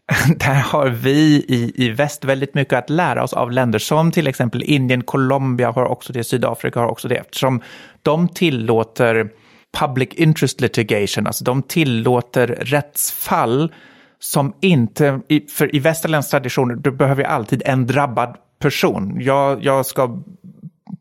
[0.36, 4.28] där har vi i, i väst väldigt mycket att lära oss av länder som till
[4.28, 7.62] exempel Indien, Colombia har också det, Sydafrika har också det, eftersom
[8.04, 9.30] de tillåter
[9.78, 13.74] public interest litigation, alltså de tillåter rättsfall
[14.20, 15.20] som inte,
[15.58, 19.18] för i västerländsk traditioner, då behöver vi alltid en drabbad person.
[19.20, 20.22] Jag, jag ska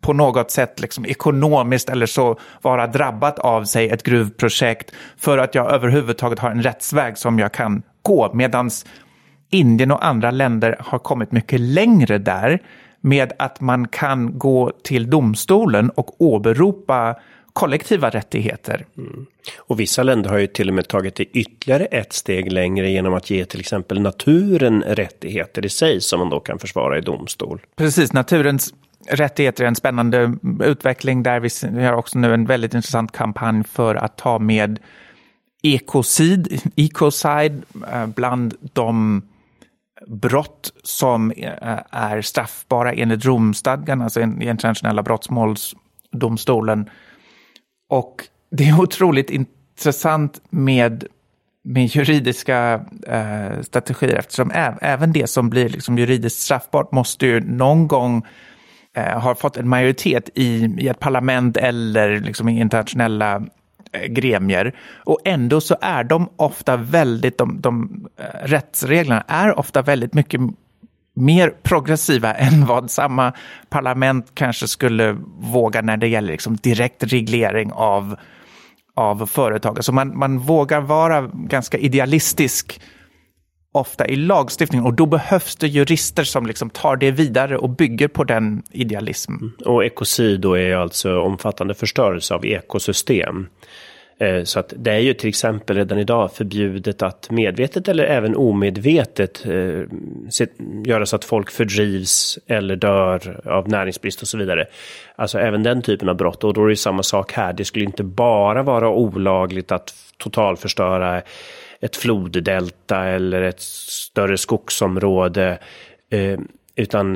[0.01, 5.55] på något sätt liksom ekonomiskt eller så vara drabbat av sig ett gruvprojekt för att
[5.55, 8.31] jag överhuvudtaget har en rättsväg som jag kan gå.
[8.35, 8.71] Medan
[9.51, 12.63] Indien och andra länder har kommit mycket längre där
[13.01, 17.17] med att man kan gå till domstolen och åberopa
[17.53, 18.87] kollektiva rättigheter.
[18.99, 19.27] Mm.
[19.59, 23.15] Och vissa länder har ju till och med tagit det ytterligare ett steg längre genom
[23.15, 27.61] att ge till exempel naturen rättigheter i sig som man då kan försvara i domstol.
[27.77, 28.75] Precis, naturens
[29.11, 33.95] rättigheter är en spännande utveckling där vi, har också nu en väldigt intressant kampanj för
[33.95, 34.79] att ta med
[35.75, 39.23] ekocid, ecocide eh, bland de
[40.07, 46.91] brott som eh, är straffbara enligt Romstadgan, alltså internationella brottmålsdomstolen.
[47.89, 51.05] Och det är otroligt intressant med,
[51.65, 54.51] med juridiska eh, strategier eftersom
[54.81, 58.27] även det som blir liksom juridiskt straffbart måste ju någon gång
[58.97, 63.43] eh, ha fått en majoritet i, i ett parlament eller liksom i internationella
[63.93, 64.75] Eh, gremier.
[65.05, 70.41] Och ändå så är de ofta väldigt, de, de eh, rättsreglerna är ofta väldigt mycket
[71.15, 73.33] mer progressiva än vad samma
[73.69, 78.17] parlament kanske skulle våga när det gäller liksom direkt reglering av,
[78.95, 79.85] av företag.
[79.85, 82.81] Så man, man vågar vara ganska idealistisk
[83.73, 88.09] ofta i lagstiftningen och då behövs det jurister som liksom tar det vidare och bygger
[88.09, 89.39] på den idealismen.
[89.39, 89.53] Mm.
[89.65, 93.47] Och ekocid då är alltså omfattande förstörelse av ekosystem.
[94.21, 98.37] Eh, så att det är ju till exempel redan idag förbjudet att medvetet eller även
[98.37, 99.83] omedvetet eh,
[100.85, 104.67] göra så att folk fördrivs eller dör av näringsbrist och så vidare.
[105.17, 106.45] Alltså även den typen av brott.
[106.45, 107.53] Och då är det samma sak här.
[107.53, 111.23] Det skulle inte bara vara olagligt att totalförstöra
[111.81, 115.59] ett floddelta eller ett större skogsområde.
[116.11, 116.39] Eh,
[116.77, 117.15] utan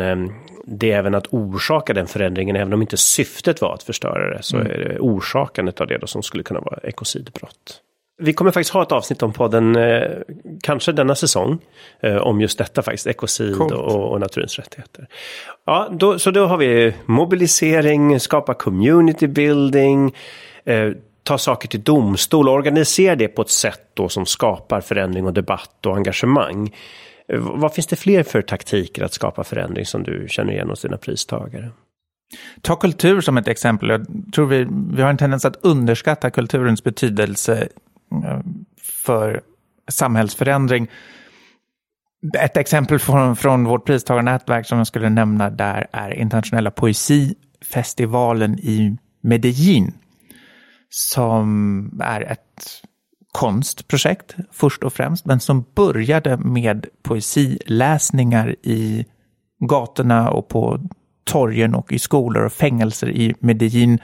[0.64, 4.42] det är även att orsaka den förändringen, även om inte syftet var att förstöra det,
[4.42, 4.72] så mm.
[4.72, 7.80] är det orsakandet av det då som skulle kunna vara ekocidbrott.
[8.18, 10.10] Vi kommer faktiskt ha ett avsnitt om podden, eh,
[10.62, 11.58] kanske denna säsong,
[12.00, 15.06] eh, om just detta faktiskt, ekocid och, och, naturens rättigheter.
[15.66, 20.14] Ja, då, så då har vi mobilisering, skapa community building,
[20.64, 20.92] eh,
[21.22, 25.32] ta saker till domstol, och organisera det på ett sätt då som skapar förändring och
[25.32, 26.74] debatt och engagemang.
[27.28, 30.82] Eh, vad finns det fler för taktiker att skapa förändring som du känner igen hos
[30.82, 31.70] dina pristagare?
[32.60, 33.88] Ta kultur som ett exempel.
[33.88, 37.68] Jag tror vi, vi har en tendens att underskatta kulturens betydelse
[38.24, 38.40] eh,
[39.04, 39.40] för
[39.90, 40.90] samhällsförändring.
[42.38, 48.96] Ett exempel från, från vårt pristagarnätverk som jag skulle nämna där är internationella poesifestivalen i
[49.20, 49.94] Medellin.
[50.94, 52.82] Som är ett
[53.32, 59.06] konstprojekt först och främst, men som började med poesiläsningar i
[59.68, 60.80] gatorna och på
[61.24, 63.98] torgen och i skolor och fängelser i Medellin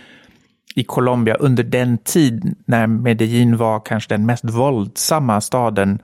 [0.74, 6.03] i Colombia under den tid när Medellin var kanske den mest våldsamma staden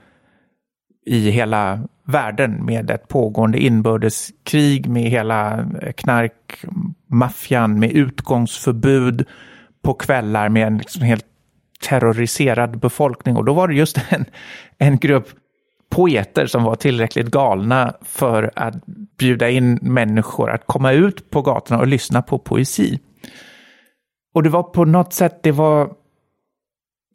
[1.07, 5.67] i hela världen med ett pågående inbördeskrig, med hela
[5.97, 9.27] knarkmaffian, med utgångsförbud
[9.85, 11.27] på kvällar, med en liksom helt
[11.89, 13.37] terroriserad befolkning.
[13.37, 14.25] Och då var det just en,
[14.79, 15.29] en grupp
[15.91, 18.75] poeter som var tillräckligt galna för att
[19.19, 23.01] bjuda in människor att komma ut på gatorna och lyssna på poesi.
[24.35, 25.93] Och det var på något sätt, det var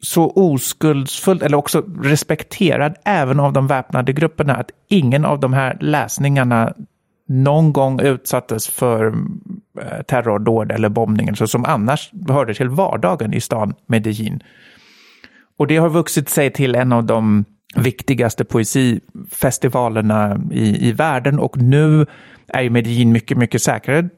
[0.01, 5.77] så oskuldsfullt, eller också respekterad även av de väpnade grupperna, att ingen av de här
[5.81, 6.73] läsningarna
[7.29, 9.13] någon gång utsattes för
[9.81, 14.43] eh, terrordåd eller bombningar, så som annars hörde till vardagen i stan Medellin.
[15.57, 21.57] Och det har vuxit sig till en av de viktigaste poesifestivalerna i, i världen och
[21.57, 22.05] nu
[22.47, 24.09] är ju Medellin mycket, mycket säkrare.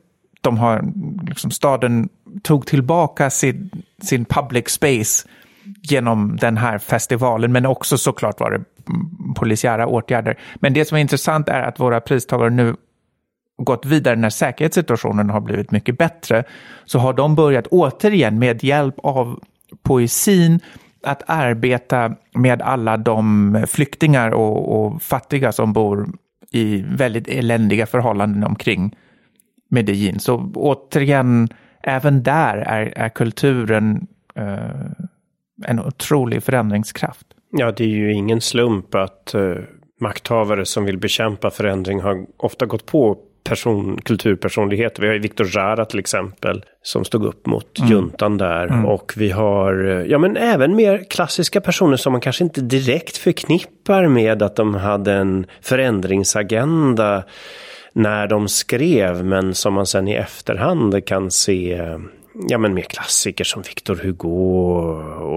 [0.42, 0.84] De har,
[1.28, 2.10] liksom, staden
[2.44, 3.70] tog tillbaka sin,
[4.02, 5.28] sin public space
[5.82, 8.64] genom den här festivalen, men också såklart var det
[9.36, 10.40] polisiära åtgärder.
[10.56, 12.76] Men det som är intressant är att våra pristagare nu
[13.64, 16.44] gått vidare när säkerhetssituationen har blivit mycket bättre,
[16.86, 19.40] så har de börjat återigen med hjälp av
[19.84, 20.60] poesin
[21.04, 26.10] att arbeta med alla de flyktingar och, och fattiga som bor
[26.52, 28.96] i väldigt eländiga förhållanden omkring
[29.70, 30.20] Medellin.
[30.20, 31.50] Så återigen,
[31.84, 35.06] även där är, är kulturen eh,
[35.66, 37.28] en otrolig förändringskraft.
[37.52, 39.56] Ja, det är ju ingen slump att eh,
[40.00, 45.02] makthavare som vill bekämpa förändring har ofta gått på person, kulturpersonligheter.
[45.02, 47.92] Vi har ju Victor Jara till exempel som stod upp mot mm.
[47.92, 48.68] juntan där.
[48.68, 48.86] Mm.
[48.86, 49.74] Och vi har,
[50.08, 54.76] ja men även mer klassiska personer som man kanske inte direkt förknippar med att de
[54.76, 57.24] hade en förändringsagenda
[57.94, 61.82] när de skrev, men som man sen i efterhand kan se
[62.48, 64.28] ja, men mer klassiker som Victor Hugo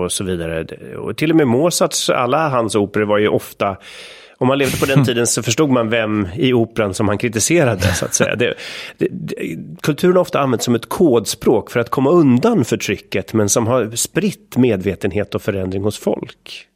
[0.02, 0.66] och så vidare.
[0.96, 3.76] Och till och med Mozarts, alla hans operor var ju ofta
[4.44, 7.82] om man levde på den tiden så förstod man vem i operan som han kritiserade.
[7.82, 8.36] så att säga.
[8.36, 8.54] Det,
[8.98, 9.34] det, det,
[9.82, 13.90] kulturen har ofta använts som ett kodspråk för att komma undan förtrycket men som har
[13.90, 16.68] spritt medvetenhet och förändring hos folk.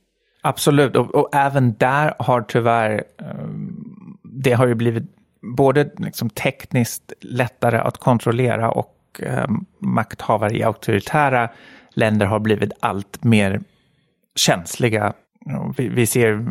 [0.42, 3.04] Absolut, och, och även där har tyvärr,
[3.42, 5.04] um, det har ju blivit
[5.56, 9.46] både liksom tekniskt lättare att kontrollera och eh,
[9.78, 11.48] makthavare i auktoritära
[11.94, 13.60] länder har blivit allt mer
[14.36, 15.12] känsliga.
[15.76, 16.46] Vi, vi ser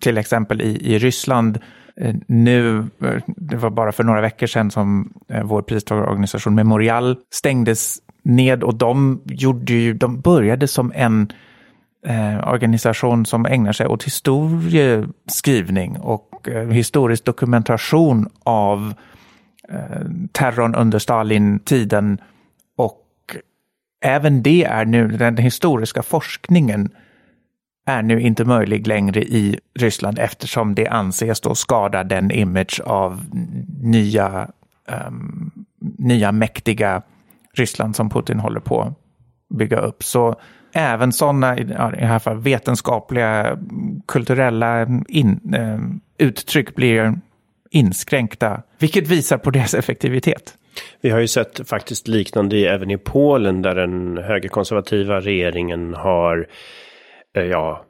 [0.00, 1.58] till exempel i, i Ryssland
[1.96, 7.16] eh, nu, eh, det var bara för några veckor sedan som eh, vår pristagarorganisation Memorial
[7.30, 11.32] stängdes ned och de, gjorde ju, de började som en
[12.06, 18.94] eh, organisation som ägnar sig åt historieskrivning och eh, historisk dokumentation av
[19.68, 22.18] eh, terrorn under Stalin-tiden.
[22.76, 23.06] Och
[24.04, 26.90] även det är nu, den historiska forskningen
[27.86, 33.24] är nu inte möjlig längre i Ryssland eftersom det anses då skada den image av
[33.82, 34.48] nya,
[35.08, 35.50] um,
[35.98, 37.02] nya mäktiga
[37.54, 38.94] Ryssland som Putin håller på att
[39.58, 40.02] bygga upp.
[40.02, 40.40] Så
[40.72, 43.58] även sådana, i det här fallet vetenskapliga,
[44.08, 47.18] kulturella in, eh, uttryck blir
[47.70, 50.54] inskränkta, vilket visar på deras effektivitet.
[51.00, 56.46] Vi har ju sett faktiskt liknande även i Polen där den högerkonservativa regeringen har
[57.32, 57.84] ja,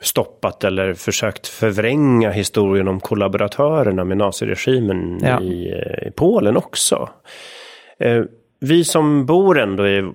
[0.00, 5.40] stoppat eller försökt förvränga historien om kollaboratörerna med naziregimen ja.
[5.40, 7.08] i, eh, i Polen också.
[7.98, 8.22] Eh,
[8.60, 10.12] vi som bor ändå i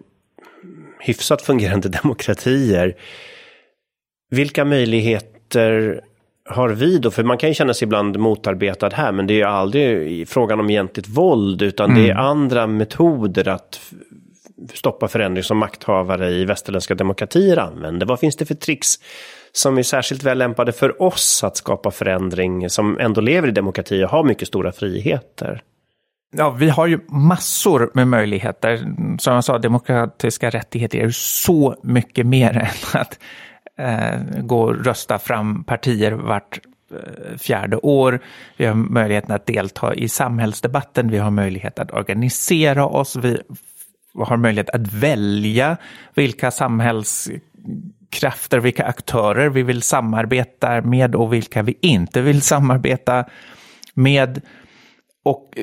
[1.00, 2.96] hyfsat fungerande demokratier.
[4.30, 6.02] Vilka möjligheter
[6.46, 7.12] har vi då?
[7.12, 10.60] För man kan ju känna sig ibland motarbetad här, men det är ju aldrig frågan
[10.60, 12.04] om egentligt våld, utan mm.
[12.04, 12.26] det är mm.
[12.26, 13.82] andra metoder att
[14.74, 18.06] stoppa förändring som makthavare i västerländska demokratier använder.
[18.06, 18.96] Vad finns det för tricks
[19.52, 24.04] som är särskilt väl lämpade för oss att skapa förändring som ändå lever i demokrati
[24.04, 25.62] och har mycket stora friheter?
[26.36, 28.78] Ja, vi har ju massor med möjligheter.
[29.20, 32.58] Som jag sa, demokratiska rättigheter är ju så mycket mer
[32.94, 33.20] än att
[33.78, 36.60] eh, gå och rösta fram partier vart
[36.92, 38.20] eh, fjärde år.
[38.58, 41.12] Vi har möjligheten att delta i samhällsdebatten.
[41.12, 43.16] Vi har möjlighet att organisera oss.
[43.16, 43.42] Vi
[44.20, 45.78] har möjlighet att välja
[46.14, 53.26] vilka samhällskrafter, vilka aktörer vi vill samarbeta med och vilka vi inte vill samarbeta
[53.94, 54.42] med.
[55.26, 55.54] Och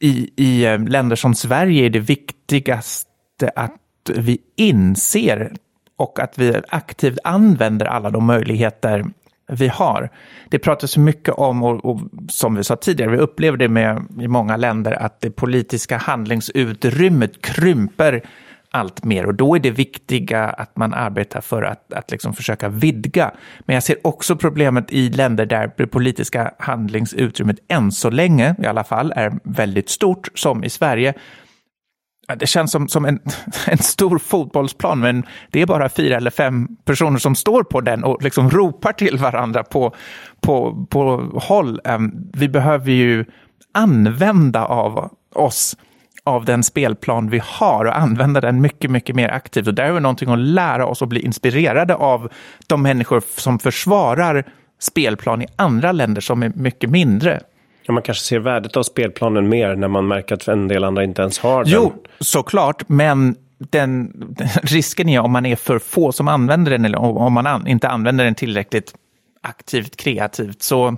[0.00, 5.52] i, i eh, länder som Sverige är det viktigaste att vi inser
[5.96, 9.04] och att vi aktivt använder alla de möjligheter
[9.52, 10.10] vi har.
[10.48, 14.28] Det pratas mycket om, och, och, som vi sa tidigare, vi upplever det med, i
[14.28, 18.22] många länder, att det politiska handlingsutrymmet krymper
[18.70, 22.68] allt mer och då är det viktiga att man arbetar för att, att liksom försöka
[22.68, 23.30] vidga.
[23.60, 28.66] Men jag ser också problemet i länder där det politiska handlingsutrymmet än så länge i
[28.66, 31.14] alla fall är väldigt stort, som i Sverige.
[32.36, 33.20] Det känns som, som en,
[33.66, 38.04] en stor fotbollsplan, men det är bara fyra eller fem personer som står på den
[38.04, 39.94] och liksom ropar till varandra på,
[40.40, 41.80] på, på håll.
[41.84, 43.24] Ehm, vi behöver ju
[43.74, 45.76] använda av oss
[46.24, 49.66] av den spelplan vi har och använda den mycket, mycket mer aktivt.
[49.66, 52.32] Och där har vi någonting att lära oss och bli inspirerade av
[52.66, 54.44] de människor som försvarar
[54.80, 57.40] spelplan i andra länder som är mycket mindre.
[57.90, 61.04] Ja, man kanske ser värdet av spelplanen mer när man märker att en del andra
[61.04, 61.72] inte ens har den.
[61.72, 64.12] Jo, såklart, men den,
[64.62, 67.88] risken är om man är för få som använder den eller om man an, inte
[67.88, 68.94] använder den tillräckligt
[69.42, 70.96] aktivt, kreativt, så,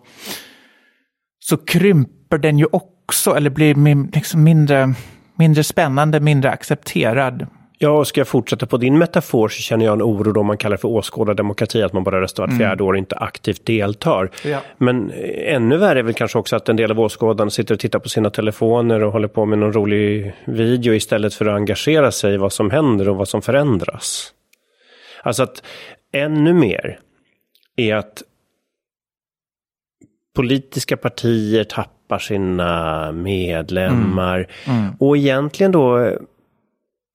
[1.39, 4.95] så krymper den ju också, eller blir liksom mindre
[5.35, 7.47] mindre spännande, mindre accepterad.
[7.83, 10.59] Ja, och ska jag fortsätta på din metafor så känner jag en oro då man
[10.59, 12.59] kallar för åskådardemokrati, att man bara röstar vart mm.
[12.59, 14.31] fjärde år och inte aktivt deltar.
[14.45, 14.61] Ja.
[14.79, 15.13] Men
[15.47, 18.09] ännu värre är väl kanske också att en del av åskådarna sitter och tittar på
[18.09, 22.37] sina telefoner och håller på med någon rolig video istället för att engagera sig i
[22.37, 24.33] vad som händer och vad som förändras.
[25.23, 25.63] Alltså att
[26.13, 26.99] ännu mer
[27.77, 28.23] är att
[30.35, 34.49] politiska partier tappar tappar sina medlemmar.
[34.65, 34.79] Mm.
[34.79, 34.93] Mm.
[34.99, 36.13] Och egentligen då,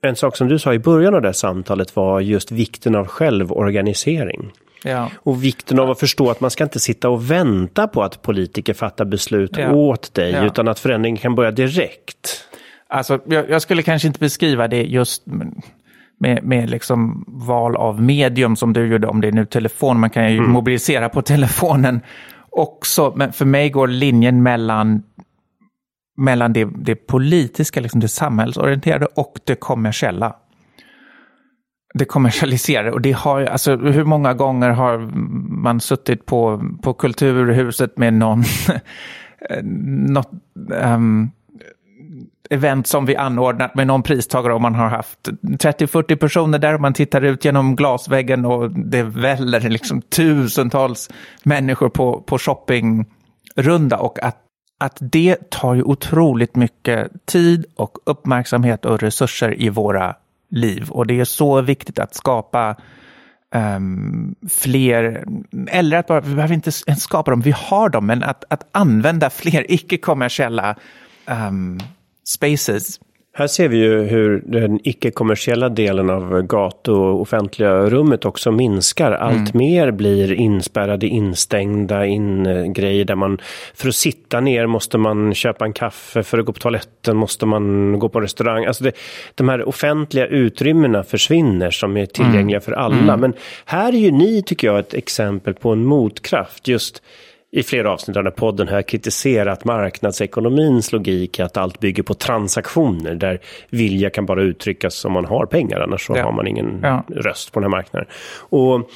[0.03, 3.07] en sak som du sa i början av det här samtalet var just vikten av
[3.07, 4.51] självorganisering.
[4.83, 5.09] Ja.
[5.23, 8.73] Och vikten av att förstå att man ska inte sitta och vänta på att politiker
[8.73, 9.73] fattar beslut ja.
[9.73, 10.45] åt dig, ja.
[10.45, 12.43] utan att förändringen kan börja direkt.
[12.89, 15.23] Alltså, jag, jag, skulle kanske inte beskriva det just
[16.19, 20.09] med, med liksom val av medium som du gjorde, om det är nu telefon, man
[20.09, 20.51] kan ju mm.
[20.51, 22.01] mobilisera på telefonen
[22.49, 25.03] också, men för mig går linjen mellan,
[26.17, 30.35] mellan det, det politiska, liksom det samhällsorienterade och det kommersiella.
[31.93, 32.91] Det kommersialiserade.
[32.91, 34.97] Och det har, alltså, hur många gånger har
[35.61, 38.43] man suttit på, på Kulturhuset med någon,
[40.13, 40.31] något,
[40.83, 41.31] um,
[42.49, 46.81] event som vi anordnat med någon pristagare och man har haft 30-40 personer där och
[46.81, 51.09] man tittar ut genom glasväggen och det väller liksom tusentals
[51.43, 54.46] människor på, på shoppingrunda och att
[54.77, 60.15] att det tar ju otroligt mycket tid och uppmärksamhet och resurser i våra
[60.49, 60.89] liv.
[60.89, 62.75] Och det är så viktigt att skapa
[63.55, 65.25] um, fler,
[65.67, 68.67] eller att bara, vi behöver inte ens skapa dem, vi har dem, men att, att
[68.71, 70.75] använda fler icke-kommersiella
[71.25, 71.79] um,
[72.23, 72.99] spaces
[73.37, 79.11] här ser vi ju hur den icke-kommersiella delen av gatu och offentliga rummet också minskar.
[79.11, 79.51] Allt mm.
[79.53, 83.37] mer blir inspärrade, instängda, in grejer där man
[83.73, 87.45] för att sitta ner måste man köpa en kaffe, för att gå på toaletten måste
[87.45, 88.65] man gå på restaurang.
[88.65, 88.91] Alltså det,
[89.35, 92.61] de här offentliga utrymmena försvinner som är tillgängliga mm.
[92.61, 93.13] för alla.
[93.13, 93.19] Mm.
[93.19, 93.33] Men
[93.65, 96.67] här är ju ni, tycker jag, ett exempel på en motkraft.
[96.67, 97.01] Just
[97.51, 102.03] i flera avsnitt av den här podden har jag kritiserat marknadsekonomins logik att allt bygger
[102.03, 103.39] på transaktioner där
[103.69, 106.23] vilja kan bara uttryckas om man har pengar annars så ja.
[106.23, 107.03] har man ingen ja.
[107.09, 108.09] röst på den här marknaden.
[108.49, 108.89] Och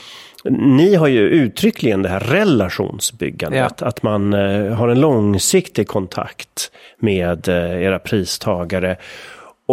[0.49, 3.87] ni har ju uttryckligen det här relationsbyggandet, ja.
[3.87, 8.97] att man eh, har en långsiktig kontakt med eh, era pristagare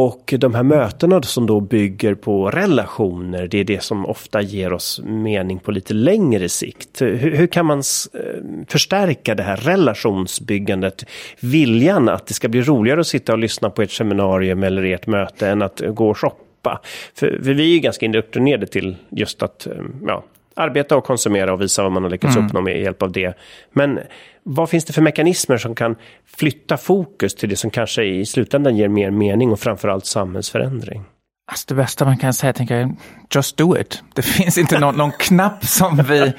[0.07, 4.73] och de här mötena som då bygger på relationer, det är det som ofta ger
[4.73, 7.03] oss mening på lite längre sikt.
[7.03, 8.21] Hur, hur, kan man eh,
[8.69, 11.05] förstärka det här relationsbyggandet?
[11.41, 15.07] Viljan att det ska bli roligare att sitta och lyssna på ett seminarium eller ert
[15.07, 16.81] möte än att gå och shoppa.
[17.15, 19.73] För, för vi är ju ganska indoktrinerade till just att eh,
[20.07, 20.25] ja,
[20.59, 22.47] arbeta och konsumera och visa vad man har lyckats mm.
[22.47, 23.39] uppnå med hjälp av det.
[23.73, 24.01] Men
[24.43, 25.97] vad finns det för mekanismer som kan
[26.27, 31.05] flytta fokus till det som kanske i slutändan ger mer mening och framförallt samhällsförändring?
[31.51, 32.97] Alltså det bästa man kan säga, tänker jag,
[33.35, 34.03] just do it.
[34.15, 36.33] Det finns inte någon, någon knapp som vi,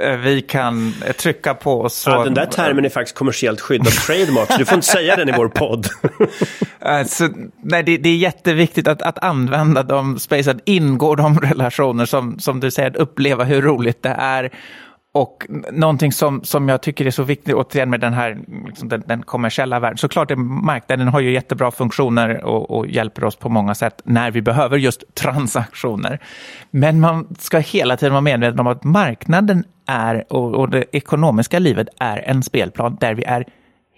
[0.00, 1.88] eh, vi kan trycka på.
[1.88, 2.10] Så...
[2.10, 5.28] Ja, den där termen är faktiskt kommersiellt skyddad trademark, så du får inte säga den
[5.28, 5.86] i vår podd.
[6.80, 7.28] alltså,
[7.62, 12.38] nej, det, det, är jätteviktigt att, att använda de space, att ingå de relationer som,
[12.38, 14.50] som du säger, att uppleva hur roligt det är
[15.14, 19.02] och någonting som, som jag tycker är så viktigt, återigen med den här liksom den,
[19.06, 23.48] den, kommersiella världen, såklart är marknaden har ju jättebra funktioner och, och, hjälper oss på
[23.48, 26.18] många sätt när vi behöver just transaktioner.
[26.70, 31.58] Men man ska hela tiden vara medveten om att marknaden är, och, och det ekonomiska
[31.58, 33.44] livet är en spelplan där vi är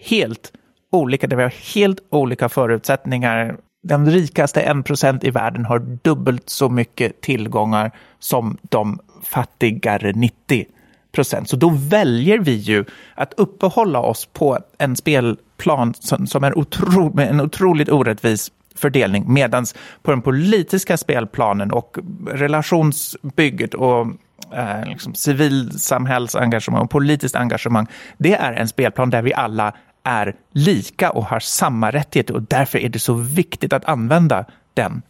[0.05, 0.53] helt
[0.93, 3.57] olika, där vi har helt olika förutsättningar.
[3.83, 10.67] Den rikaste 1% i världen har dubbelt så mycket tillgångar som de fattigare 90
[11.15, 11.49] procent.
[11.49, 12.85] Så då väljer vi ju
[13.15, 19.25] att uppehålla oss på en spelplan som, som är otro, med en otroligt orättvis fördelning.
[19.33, 19.67] Medan
[20.03, 24.07] på den politiska spelplanen och relationsbygget och
[24.53, 27.87] eh, liksom civilsamhällsengagemang och politiskt engagemang,
[28.19, 29.73] det är en spelplan där vi alla
[30.05, 34.45] är lika och har samma rättigheter och därför är det så viktigt att använda
[34.75, 35.03] den.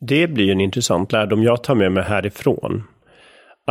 [0.00, 2.84] Det blir en intressant lärdom jag tar med mig härifrån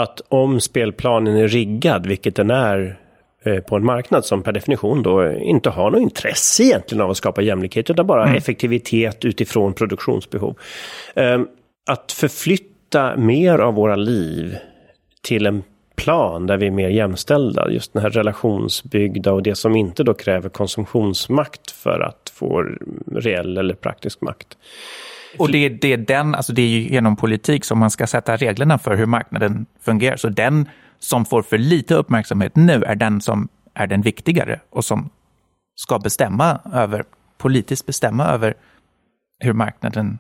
[0.02, 3.00] att om spelplanen är riggad, vilket den är
[3.44, 7.18] eh, på en marknad som per definition då inte har något intresse egentligen av att
[7.18, 8.36] skapa jämlikhet utan bara mm.
[8.36, 10.58] effektivitet utifrån produktionsbehov.
[11.16, 11.48] Ehm,
[11.90, 14.58] att förflytta mer av våra liv
[15.22, 15.64] till en
[15.96, 20.14] plan där vi är mer jämställda, just den här relationsbyggda och det som inte då
[20.14, 22.66] kräver konsumtionsmakt för att få
[23.12, 24.58] reell eller praktisk makt.
[25.38, 28.36] Och det, det, är den, alltså det är ju genom politik som man ska sätta
[28.36, 30.18] reglerna för hur marknaden fungerar.
[30.18, 30.70] Så den
[31.00, 35.10] som får för lite uppmärksamhet nu är den som är den viktigare och som
[35.76, 37.04] ska bestämma över,
[37.38, 38.54] politiskt bestämma över
[39.40, 40.20] hur marknaden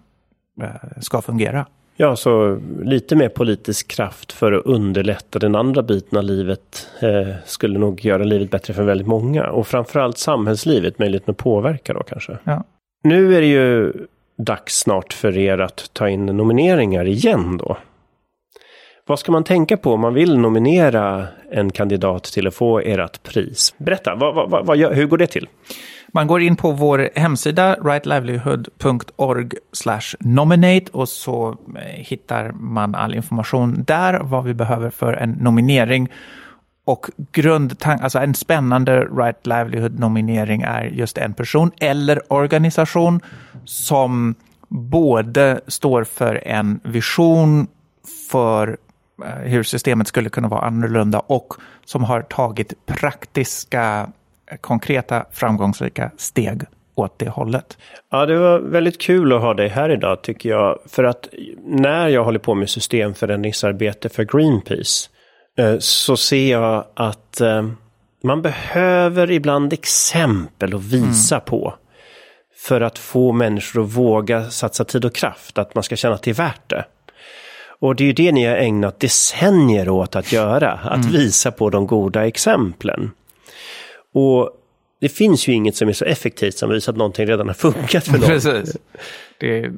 [0.61, 1.65] eh, ska fungera.
[2.01, 7.35] Ja, så lite mer politisk kraft för att underlätta den andra biten av livet eh,
[7.45, 9.49] skulle nog göra livet bättre för väldigt många.
[9.49, 12.37] Och framförallt samhällslivet, möjligheten att påverka då kanske.
[12.43, 12.63] Ja.
[13.03, 13.93] Nu är det ju
[14.45, 17.77] dags snart för er att ta in nomineringar igen då.
[19.05, 23.23] Vad ska man tänka på om man vill nominera en kandidat till att få ert
[23.23, 23.73] pris?
[23.77, 25.47] Berätta, vad, vad, vad, hur går det till?
[26.13, 29.49] Man går in på vår hemsida rightlivelihood.org
[30.19, 36.09] nominate och så eh, hittar man all information där, vad vi behöver för en nominering.
[36.89, 43.21] Och grundtanken, alltså en spännande Right Livelihood-nominering är just en person eller organisation
[43.65, 44.35] som
[44.67, 47.67] både står för en vision
[48.31, 48.77] för
[49.25, 51.53] eh, hur systemet skulle kunna vara annorlunda och
[51.85, 54.09] som har tagit praktiska,
[54.61, 56.61] konkreta, framgångsrika steg
[56.95, 57.77] åt det hållet.
[58.11, 60.79] Ja, det var väldigt kul att ha dig här idag tycker jag.
[60.85, 61.29] För att
[61.65, 65.09] när jag håller på med systemförändringsarbete för Greenpeace
[65.79, 67.69] så ser jag att eh,
[68.23, 71.45] man behöver ibland exempel att visa mm.
[71.45, 71.73] på.
[72.57, 76.23] För att få människor att våga satsa tid och kraft, att man ska känna att
[76.23, 76.85] det är värt det.
[77.79, 81.11] Och det är ju det ni har ägnat decennier åt att göra, att mm.
[81.11, 83.11] visa på de goda exemplen.
[84.13, 84.51] Och
[85.01, 88.03] det finns ju inget som är så effektivt som visar att någonting redan har funkat
[88.03, 88.29] för någon.
[88.29, 88.77] Precis.
[89.37, 89.71] Det,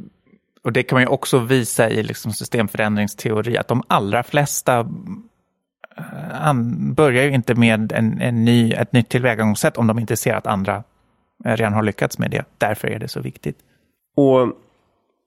[0.64, 4.90] och det kan man ju också visa i liksom systemförändringsteori, att de allra flesta
[6.32, 10.34] han börjar ju inte med en, en ny, ett nytt tillvägagångssätt om de inte ser
[10.34, 10.84] att andra
[11.44, 12.46] redan har lyckats med det.
[12.58, 13.58] Därför är det så viktigt.
[14.16, 14.48] Och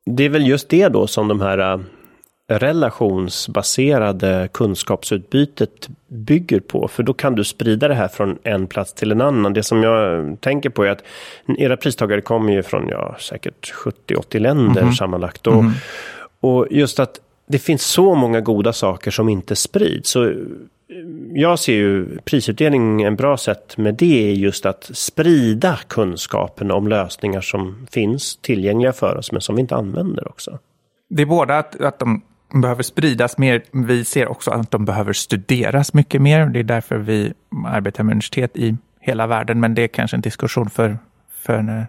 [0.06, 1.80] det är väl just det då som de här äh,
[2.48, 6.88] relationsbaserade kunskapsutbytet bygger på.
[6.88, 9.52] För då kan du sprida det här från en plats till en annan.
[9.52, 11.04] Det som jag tänker på är att
[11.58, 13.72] era pristagare kommer ju från ja, säkert
[14.08, 14.96] 70-80 länder mm -hmm.
[14.96, 15.46] sammanlagt.
[15.46, 15.74] Och, mm -hmm.
[16.40, 20.10] och just att det finns så många goda saker som inte sprids.
[20.10, 20.36] Så eh,
[21.32, 26.88] jag ser ju prisutdelning en bra sätt med det är just att sprida kunskapen om
[26.88, 30.58] lösningar som finns tillgängliga för oss men som vi inte använder också.
[31.08, 32.22] Det är både att, att de
[32.60, 33.62] behöver spridas mer.
[33.70, 36.46] Vi ser också att de behöver studeras mycket mer.
[36.46, 37.32] Det är därför vi
[37.66, 39.60] arbetar med universitet i hela världen.
[39.60, 40.98] Men det är kanske en diskussion för,
[41.30, 41.86] för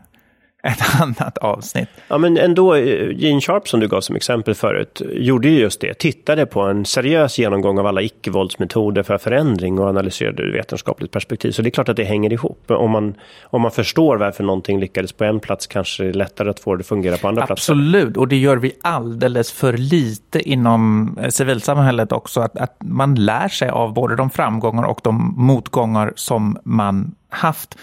[0.65, 1.89] ett annat avsnitt.
[2.07, 5.81] Ja men ändå, eh, Gene Sharp som du gav som exempel förut, gjorde ju just
[5.81, 5.93] det.
[5.93, 11.51] Tittade på en seriös genomgång av alla icke-våldsmetoder för förändring och analyserade ur vetenskapligt perspektiv.
[11.51, 12.71] Så det är klart att det hänger ihop.
[12.71, 16.49] Om man, om man förstår varför någonting lyckades på en plats kanske det är lättare
[16.49, 17.57] att få det att fungera på andra Absolut.
[17.57, 17.73] platser.
[17.73, 22.41] Absolut, och det gör vi alldeles för lite inom eh, civilsamhället också.
[22.41, 27.77] Att, att man lär sig av både de framgångar och de motgångar som man haft.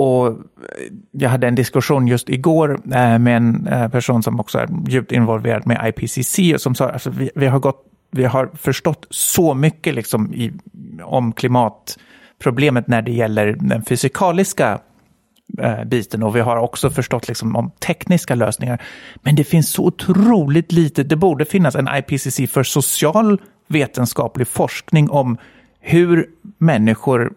[0.00, 0.34] Och eh,
[1.10, 5.12] jag hade en diskussion just igår eh, med en eh, person som också är djupt
[5.12, 9.06] involverad med IPCC och som sa att alltså, vi, vi, har gått, vi har förstått
[9.10, 10.52] så mycket liksom i,
[11.02, 14.80] om klimatproblemet när det gäller den fysikaliska
[15.86, 18.82] biten och vi har också förstått liksom om tekniska lösningar.
[19.22, 25.10] Men det finns så otroligt lite, det borde finnas en IPCC för social vetenskaplig forskning
[25.10, 25.38] om
[25.80, 26.26] hur
[26.58, 27.32] människor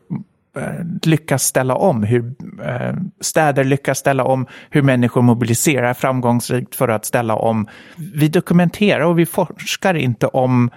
[0.56, 2.34] Eh, lyckas ställa om, hur
[2.64, 7.68] eh, städer lyckas ställa om, hur människor mobiliserar framgångsrikt för att ställa om.
[8.14, 10.70] Vi dokumenterar och vi forskar inte om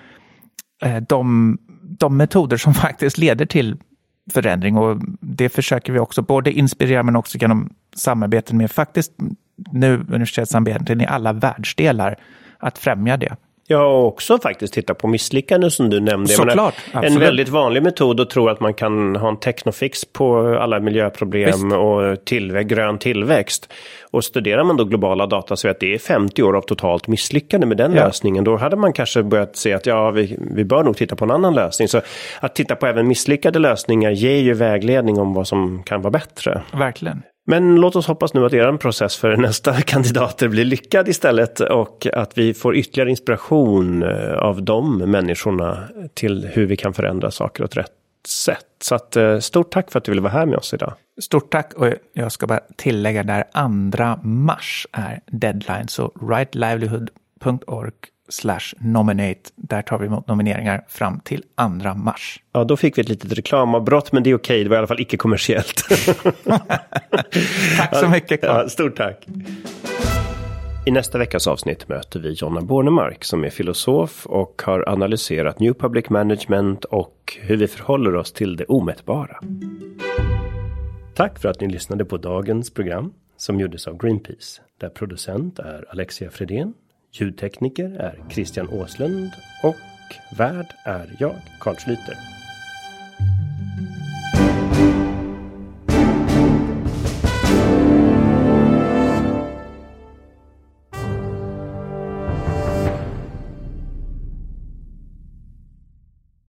[0.83, 3.77] eh, de, de metoder som faktiskt leder till
[4.33, 9.13] förändring och det försöker vi också både inspirera men också genom samarbeten med faktiskt
[9.73, 12.17] nu universitetssamarbeten i alla världsdelar
[12.59, 13.37] att främja det.
[13.69, 16.29] Jag har också faktiskt tittat på misslyckanden som du nämnde.
[16.29, 20.81] Såklart, en väldigt vanlig metod att tro att man kan ha en technofix på alla
[20.81, 21.77] miljöproblem Visst.
[21.77, 23.73] och tillvä grön tillväxt.
[24.11, 27.67] Och studerar man då globala data så är det är 50 år av totalt misslyckande
[27.67, 28.05] med den ja.
[28.05, 28.45] lösningen.
[28.45, 31.31] Då hade man kanske börjat se att ja, vi, vi bör nog titta på en
[31.31, 31.89] annan lösning.
[31.89, 32.01] Så
[32.41, 36.63] att titta på även misslyckade lösningar ger ju vägledning om vad som kan vara bättre.
[36.73, 37.23] Verkligen.
[37.49, 42.07] Men låt oss hoppas nu att er process för nästa kandidater blir lyckad istället och
[42.13, 47.65] att vi får ytterligare inspiration eh, av de människorna till hur vi kan förändra saker
[47.65, 47.93] åt rätt
[48.29, 48.67] sätt.
[48.83, 50.95] Så att, eh, stort tack för att du ville vara här med oss idag.
[51.21, 53.45] Stort tack och jag ska bara tillägga där
[53.97, 57.93] 2 mars är deadline så rightlivelihood.org
[58.29, 59.41] slash nominate.
[59.57, 61.43] Där tar vi emot nomineringar fram till
[61.83, 62.41] 2 mars.
[62.53, 64.65] Ja, då fick vi ett litet reklamavbrott, men det är okej.
[64.65, 65.83] Det var i alla fall icke kommersiellt.
[67.77, 68.43] tack så mycket.
[68.43, 69.27] Ja, stort tack.
[70.87, 75.75] I nästa veckas avsnitt möter vi Jonna Bornemark som är filosof och har analyserat New
[75.75, 79.41] Public Management och hur vi förhåller oss till det omätbara.
[81.15, 85.85] Tack för att ni lyssnade på dagens program som gjordes av Greenpeace där producent är
[85.91, 86.75] Alexia Fredén
[87.21, 89.31] Ljudtekniker är Christian Åslund
[89.63, 92.17] och värd är jag, Carl Schlyter.